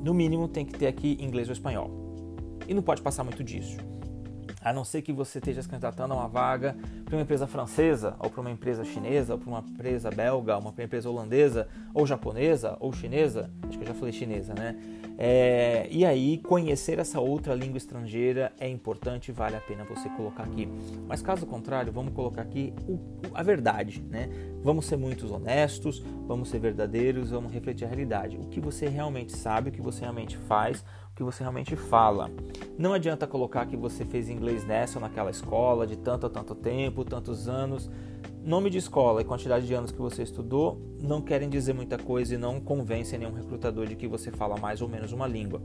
no 0.03 0.15
mínimo 0.15 0.49
tem 0.49 0.65
que 0.65 0.79
ter 0.79 0.87
aqui 0.87 1.17
inglês 1.21 1.49
ou 1.49 1.53
espanhol. 1.53 1.91
E 2.67 2.75
não 2.75 2.83
pode 2.83 3.03
passar 3.03 3.25
muito 3.25 3.45
disso. 3.45 3.77
A 4.63 4.73
não 4.73 4.85
ser 4.85 5.03
que 5.03 5.13
você 5.13 5.39
esteja 5.39 5.63
se 5.63 5.69
candidatando 5.69 6.15
a 6.15 6.17
uma 6.17 6.29
vaga 6.29 6.77
para 7.05 7.17
uma 7.17 7.23
empresa 7.23 7.47
francesa, 7.47 8.15
ou 8.19 8.31
para 8.31 8.41
uma 8.41 8.51
empresa 8.51 8.85
chinesa, 8.85 9.35
ou 9.35 9.39
para 9.39 9.49
uma 9.49 9.61
empresa 9.61 10.11
belga, 10.11 10.59
uma 10.59 10.75
empresa 10.79 11.09
holandesa, 11.09 11.69
ou 11.95 12.07
japonesa, 12.07 12.77
ou 12.81 12.93
chinesa. 12.93 13.51
Acho 13.69 13.79
que 13.79 13.85
eu 13.85 13.89
já 13.89 13.95
falei 13.95 14.13
chinesa, 14.13 14.55
né? 14.55 14.77
É, 15.23 15.87
e 15.91 16.05
aí, 16.05 16.39
conhecer 16.39 16.99
essa 16.99 17.21
outra 17.21 17.55
língua 17.55 17.77
estrangeira 17.77 18.53
é 18.59 18.67
importante 18.67 19.31
vale 19.31 19.55
a 19.55 19.61
pena 19.61 19.85
você 19.85 20.09
colocar 20.09 20.45
aqui. 20.45 20.67
Mas 21.07 21.21
caso 21.21 21.47
contrário, 21.47 21.93
vamos 21.93 22.15
colocar 22.15 22.41
aqui 22.41 22.73
a 23.35 23.43
verdade, 23.43 24.03
né? 24.09 24.31
Vamos 24.63 24.87
ser 24.87 24.97
muito 24.97 25.31
honestos, 25.33 26.03
vamos 26.27 26.49
ser 26.49 26.59
verdadeiros, 26.59 27.31
vamos 27.31 27.53
refletir 27.53 27.85
a 27.85 27.89
realidade. 27.89 28.39
O 28.39 28.47
que 28.49 28.61
você 28.61 28.89
realmente 28.89 29.37
sabe, 29.37 29.69
o 29.69 29.73
que 29.73 29.83
você 29.83 30.01
realmente 30.01 30.39
faz, 30.39 30.83
que 31.21 31.25
você 31.25 31.43
realmente 31.43 31.77
fala. 31.77 32.31
Não 32.79 32.95
adianta 32.95 33.27
colocar 33.27 33.67
que 33.67 33.77
você 33.77 34.07
fez 34.07 34.31
inglês 34.31 34.65
nessa 34.65 34.99
ou 34.99 35.03
naquela 35.03 35.31
escola 35.31 35.87
de 35.87 35.97
tanto 35.97 36.25
a 36.25 36.31
tanto 36.31 36.55
tempo, 36.55 37.05
tantos 37.05 37.47
anos. 37.47 37.91
Nome 38.43 38.71
de 38.71 38.79
escola 38.79 39.21
e 39.21 39.25
quantidade 39.25 39.67
de 39.67 39.75
anos 39.75 39.93
que 39.93 39.99
você 39.99 40.23
estudou 40.23 40.81
não 40.99 41.21
querem 41.21 41.51
dizer 41.51 41.75
muita 41.75 41.99
coisa 41.99 42.35
e 42.35 42.39
não 42.39 42.59
convencem 42.59 43.19
nenhum 43.19 43.35
recrutador 43.35 43.87
de 43.87 43.97
que 43.97 44.09
você 44.09 44.31
fala 44.31 44.57
mais 44.57 44.81
ou 44.81 44.89
menos 44.89 45.13
uma 45.13 45.27
língua. 45.27 45.61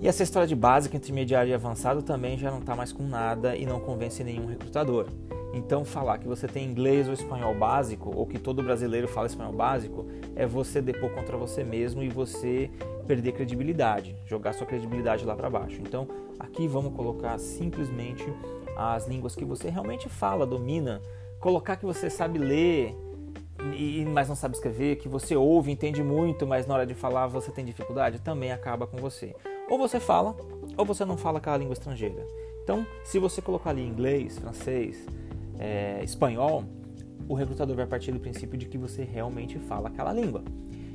E 0.00 0.08
essa 0.08 0.22
história 0.22 0.46
de 0.46 0.54
básico, 0.54 0.96
intermediário 0.96 1.50
e 1.50 1.54
avançado 1.54 2.02
também 2.02 2.36
já 2.36 2.50
não 2.50 2.58
está 2.58 2.74
mais 2.76 2.92
com 2.92 3.02
nada 3.02 3.56
e 3.56 3.64
não 3.64 3.80
convence 3.80 4.22
nenhum 4.22 4.46
recrutador. 4.46 5.06
Então, 5.54 5.84
falar 5.84 6.18
que 6.18 6.26
você 6.26 6.48
tem 6.48 6.68
inglês 6.68 7.06
ou 7.06 7.14
espanhol 7.14 7.54
básico, 7.54 8.12
ou 8.14 8.26
que 8.26 8.40
todo 8.40 8.60
brasileiro 8.60 9.06
fala 9.06 9.28
espanhol 9.28 9.52
básico, 9.52 10.04
é 10.34 10.44
você 10.44 10.82
depor 10.82 11.10
contra 11.10 11.36
você 11.36 11.62
mesmo 11.62 12.02
e 12.02 12.08
você 12.08 12.68
perder 13.06 13.32
credibilidade, 13.32 14.16
jogar 14.26 14.52
sua 14.52 14.66
credibilidade 14.66 15.24
lá 15.24 15.36
para 15.36 15.48
baixo. 15.48 15.80
Então, 15.80 16.08
aqui 16.40 16.66
vamos 16.66 16.92
colocar 16.94 17.38
simplesmente 17.38 18.24
as 18.76 19.06
línguas 19.06 19.36
que 19.36 19.44
você 19.44 19.70
realmente 19.70 20.08
fala, 20.08 20.44
domina, 20.44 21.00
colocar 21.38 21.76
que 21.76 21.86
você 21.86 22.10
sabe 22.10 22.38
ler, 22.38 22.92
e, 23.76 24.04
mas 24.04 24.28
não 24.28 24.34
sabe 24.34 24.56
escrever, 24.56 24.96
que 24.96 25.08
você 25.08 25.36
ouve, 25.36 25.70
entende 25.70 26.02
muito, 26.02 26.46
mas 26.46 26.66
na 26.66 26.74
hora 26.74 26.86
de 26.86 26.94
falar 26.94 27.28
você 27.28 27.52
tem 27.52 27.64
dificuldade, 27.64 28.18
também 28.18 28.50
acaba 28.50 28.88
com 28.88 28.96
você. 28.96 29.34
Ou 29.68 29.78
você 29.78 29.98
fala, 29.98 30.36
ou 30.76 30.84
você 30.84 31.04
não 31.04 31.16
fala 31.16 31.38
aquela 31.38 31.56
língua 31.56 31.72
estrangeira. 31.72 32.26
Então, 32.62 32.86
se 33.02 33.18
você 33.18 33.42
colocar 33.42 33.70
ali 33.70 33.82
inglês, 33.82 34.38
francês, 34.38 35.06
é, 35.58 36.02
espanhol, 36.02 36.64
o 37.28 37.34
recrutador 37.34 37.76
vai 37.76 37.86
partir 37.86 38.12
do 38.12 38.20
princípio 38.20 38.58
de 38.58 38.66
que 38.66 38.76
você 38.76 39.04
realmente 39.04 39.58
fala 39.58 39.88
aquela 39.88 40.12
língua. 40.12 40.42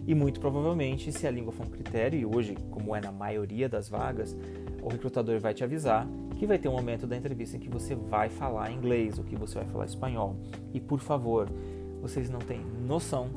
E 0.08 0.16
muito 0.16 0.40
provavelmente, 0.40 1.12
se 1.12 1.28
a 1.28 1.32
língua 1.32 1.52
for 1.52 1.66
um 1.66 1.70
critério, 1.70 2.20
e 2.20 2.26
hoje, 2.26 2.56
como 2.72 2.96
é 2.96 3.02
na 3.02 3.12
maioria 3.12 3.70
das 3.70 3.90
vagas, 3.90 4.36
o 4.82 4.90
recrutador 4.90 5.40
vai 5.40 5.54
te 5.54 5.64
avisar 5.64 6.08
que 6.40 6.48
vai 6.48 6.58
ter 6.58 6.70
um 6.70 6.72
momento 6.72 7.06
da 7.06 7.18
entrevista 7.18 7.58
em 7.58 7.60
que 7.60 7.70
você 7.70 7.94
vai 7.94 8.30
falar 8.30 8.72
inglês 8.72 9.20
ou 9.20 9.26
que 9.26 9.36
você 9.36 9.56
vai 9.56 9.68
falar 9.68 9.86
espanhol. 9.86 10.38
E 10.74 10.80
por 10.80 11.00
favor, 11.00 11.50
vocês 12.02 12.30
não 12.30 12.40
têm 12.40 12.62
noção 12.88 13.30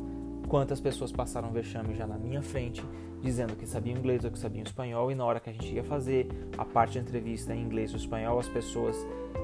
quantas 0.52 0.82
pessoas 0.82 1.10
passaram 1.10 1.50
vexame 1.50 1.94
já 1.94 2.06
na 2.06 2.18
minha 2.18 2.42
frente, 2.42 2.84
dizendo 3.22 3.56
que 3.56 3.66
sabiam 3.66 3.96
inglês 3.96 4.22
ou 4.22 4.30
que 4.30 4.38
sabiam 4.38 4.62
espanhol, 4.62 5.10
e 5.10 5.14
na 5.14 5.24
hora 5.24 5.40
que 5.40 5.48
a 5.48 5.52
gente 5.52 5.74
ia 5.74 5.82
fazer 5.82 6.28
a 6.58 6.62
parte 6.62 6.98
da 6.98 7.00
entrevista 7.00 7.54
em 7.54 7.62
inglês 7.62 7.92
ou 7.92 7.96
espanhol, 7.96 8.38
as 8.38 8.48
pessoas 8.48 8.94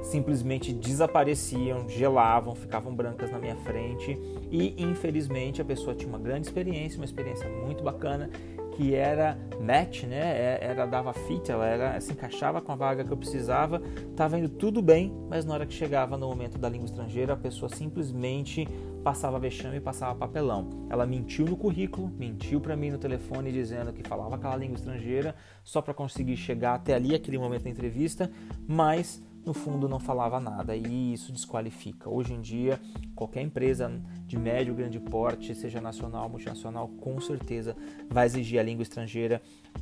simplesmente 0.02 0.70
desapareciam, 0.70 1.88
gelavam, 1.88 2.54
ficavam 2.54 2.94
brancas 2.94 3.30
na 3.30 3.38
minha 3.38 3.56
frente, 3.56 4.18
e 4.50 4.74
infelizmente 4.76 5.62
a 5.62 5.64
pessoa 5.64 5.94
tinha 5.94 6.10
uma 6.10 6.18
grande 6.18 6.46
experiência, 6.46 6.98
uma 6.98 7.06
experiência 7.06 7.48
muito 7.48 7.82
bacana, 7.82 8.28
que 8.72 8.94
era 8.94 9.36
match, 9.60 10.04
né? 10.04 10.20
É, 10.20 10.58
era 10.60 10.86
dava 10.86 11.12
fit, 11.12 11.50
ela 11.50 11.66
era 11.66 12.00
se 12.00 12.12
encaixava 12.12 12.60
com 12.60 12.70
a 12.70 12.76
vaga 12.76 13.02
que 13.02 13.10
eu 13.10 13.16
precisava, 13.16 13.82
estava 14.10 14.38
indo 14.38 14.48
tudo 14.48 14.80
bem, 14.80 15.12
mas 15.28 15.44
na 15.44 15.54
hora 15.54 15.66
que 15.66 15.72
chegava 15.72 16.18
no 16.18 16.28
momento 16.28 16.58
da 16.58 16.68
língua 16.68 16.84
estrangeira, 16.84 17.32
a 17.32 17.36
pessoa 17.36 17.68
simplesmente 17.68 18.68
passava 19.08 19.38
vexame 19.38 19.78
e 19.78 19.80
passava 19.80 20.14
papelão. 20.14 20.68
Ela 20.90 21.06
mentiu 21.06 21.46
no 21.46 21.56
currículo, 21.56 22.10
mentiu 22.18 22.60
para 22.60 22.76
mim 22.76 22.90
no 22.90 22.98
telefone 22.98 23.50
dizendo 23.50 23.90
que 23.90 24.06
falava 24.06 24.34
aquela 24.34 24.54
língua 24.54 24.76
estrangeira 24.76 25.34
só 25.64 25.80
para 25.80 25.94
conseguir 25.94 26.36
chegar 26.36 26.74
até 26.74 26.92
ali 26.92 27.14
aquele 27.14 27.38
momento 27.38 27.62
da 27.62 27.70
entrevista, 27.70 28.30
mas 28.66 29.22
no 29.46 29.54
fundo 29.54 29.88
não 29.88 29.98
falava 29.98 30.38
nada 30.38 30.76
e 30.76 31.14
isso 31.14 31.32
desqualifica. 31.32 32.10
Hoje 32.10 32.34
em 32.34 32.42
dia, 32.42 32.78
qualquer 33.14 33.40
empresa 33.40 33.90
de 34.26 34.38
médio, 34.38 34.74
grande 34.74 35.00
porte, 35.00 35.54
seja 35.54 35.80
nacional 35.80 36.24
ou 36.24 36.28
multinacional, 36.28 36.86
com 37.00 37.18
certeza 37.18 37.74
vai 38.10 38.26
exigir 38.26 38.60
a 38.60 38.62
língua 38.62 38.82
estrangeira 38.82 39.40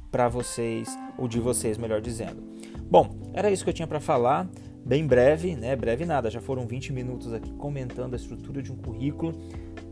para 0.09 0.29
vocês, 0.29 0.89
ou 1.19 1.27
de 1.27 1.41
vocês, 1.41 1.77
melhor 1.77 2.01
dizendo. 2.01 2.45
Bom, 2.89 3.33
era 3.35 3.51
isso 3.51 3.65
que 3.65 3.71
eu 3.71 3.75
tinha 3.75 3.89
para 3.89 3.99
falar. 3.99 4.49
Bem 4.87 5.05
breve, 5.05 5.57
né? 5.57 5.75
Breve 5.75 6.07
nada, 6.07 6.31
já 6.31 6.41
foram 6.41 6.65
20 6.65 6.93
minutos 6.93 7.33
aqui 7.33 7.51
comentando 7.55 8.13
a 8.13 8.17
estrutura 8.17 8.63
de 8.63 8.71
um 8.71 8.77
currículo. 8.77 9.35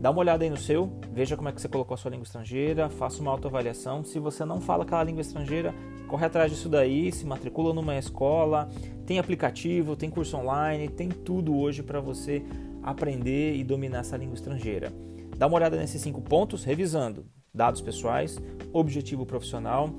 Dá 0.01 0.09
uma 0.09 0.21
olhada 0.21 0.45
aí 0.45 0.51
no 0.51 0.57
seu, 0.57 0.89
veja 1.13 1.37
como 1.37 1.49
é 1.49 1.53
que 1.53 1.61
você 1.61 1.69
colocou 1.69 1.97
a 1.97 1.99
sua 1.99 2.13
língua 2.13 2.23
estrangeira, 2.23 2.89
faça 2.89 3.21
uma 3.21 3.33
autoavaliação. 3.33 4.05
Se 4.05 4.21
você 4.21 4.45
não 4.45 4.61
fala 4.61 4.85
aquela 4.85 5.03
língua 5.03 5.21
estrangeira, 5.21 5.75
corre 6.07 6.25
atrás 6.25 6.53
disso 6.53 6.69
daí, 6.69 7.11
se 7.11 7.27
matricula 7.27 7.75
numa 7.75 7.99
escola, 7.99 8.69
tem 9.05 9.19
aplicativo, 9.19 9.97
tem 9.97 10.09
curso 10.09 10.37
online, 10.37 10.89
tem 10.89 11.09
tudo 11.09 11.57
hoje 11.57 11.83
para 11.83 12.01
você 12.01 12.45
aprender 12.81 13.57
e 13.57 13.65
dominar 13.65 13.99
essa 13.99 14.17
língua 14.17 14.37
estrangeira. 14.37 14.93
Dá 15.37 15.49
uma 15.49 15.57
olhada 15.57 15.77
nesses 15.77 16.01
cinco 16.01 16.23
pontos, 16.23 16.63
revisando 16.63 17.27
dados 17.53 17.81
pessoais, 17.81 18.39
objetivo 18.73 19.27
profissional, 19.27 19.91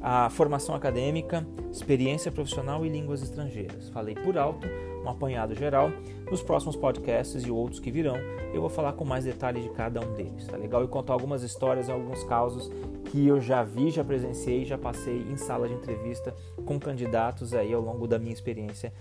a 0.00 0.30
formação 0.30 0.74
acadêmica, 0.74 1.46
experiência 1.70 2.32
profissional 2.32 2.84
e 2.86 2.88
línguas 2.88 3.22
estrangeiras. 3.22 3.90
Falei 3.90 4.14
por 4.14 4.38
alto, 4.38 4.66
um 5.04 5.08
apanhado 5.08 5.54
geral. 5.54 5.90
Nos 6.30 6.42
próximos 6.42 6.76
podcasts 6.76 7.44
e 7.44 7.50
outros 7.50 7.80
que 7.80 7.90
virão, 7.90 8.16
eu 8.54 8.60
vou 8.60 8.70
falar 8.70 8.92
com 8.92 9.04
mais 9.04 9.24
detalhes 9.24 9.62
de 9.62 9.70
cada 9.70 10.00
um 10.00 10.14
deles, 10.14 10.46
tá 10.46 10.56
legal? 10.56 10.84
E 10.84 10.88
contar 10.88 11.12
algumas 11.12 11.42
histórias 11.42 11.88
alguns 11.90 12.24
casos 12.24 12.70
que 13.06 13.26
eu 13.26 13.40
já 13.40 13.62
vi, 13.62 13.90
já 13.90 14.04
presenciei, 14.04 14.64
já 14.64 14.78
passei 14.78 15.26
em 15.30 15.36
sala 15.36 15.68
de 15.68 15.74
entrevista 15.74 16.34
com 16.64 16.78
candidatos 16.78 17.52
aí 17.52 17.72
ao 17.72 17.80
longo 17.80 18.06
da 18.06 18.18
minha 18.18 18.32
experiência 18.32 18.92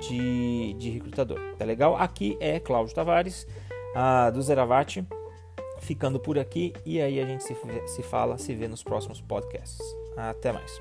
de, 0.00 0.74
de 0.74 0.90
recrutador, 0.90 1.40
tá 1.58 1.64
legal? 1.64 1.96
Aqui 1.96 2.36
é 2.40 2.60
Cláudio 2.60 2.94
Tavares, 2.94 3.46
uh, 3.94 4.30
do 4.30 4.42
Zeravati, 4.42 5.06
ficando 5.80 6.20
por 6.20 6.38
aqui 6.38 6.72
e 6.84 7.00
aí 7.00 7.20
a 7.20 7.26
gente 7.26 7.44
se, 7.44 7.56
se 7.86 8.02
fala, 8.02 8.38
se 8.38 8.54
vê 8.54 8.68
nos 8.68 8.82
próximos 8.82 9.20
podcasts. 9.20 10.05
Até 10.16 10.52
mais. 10.52 10.80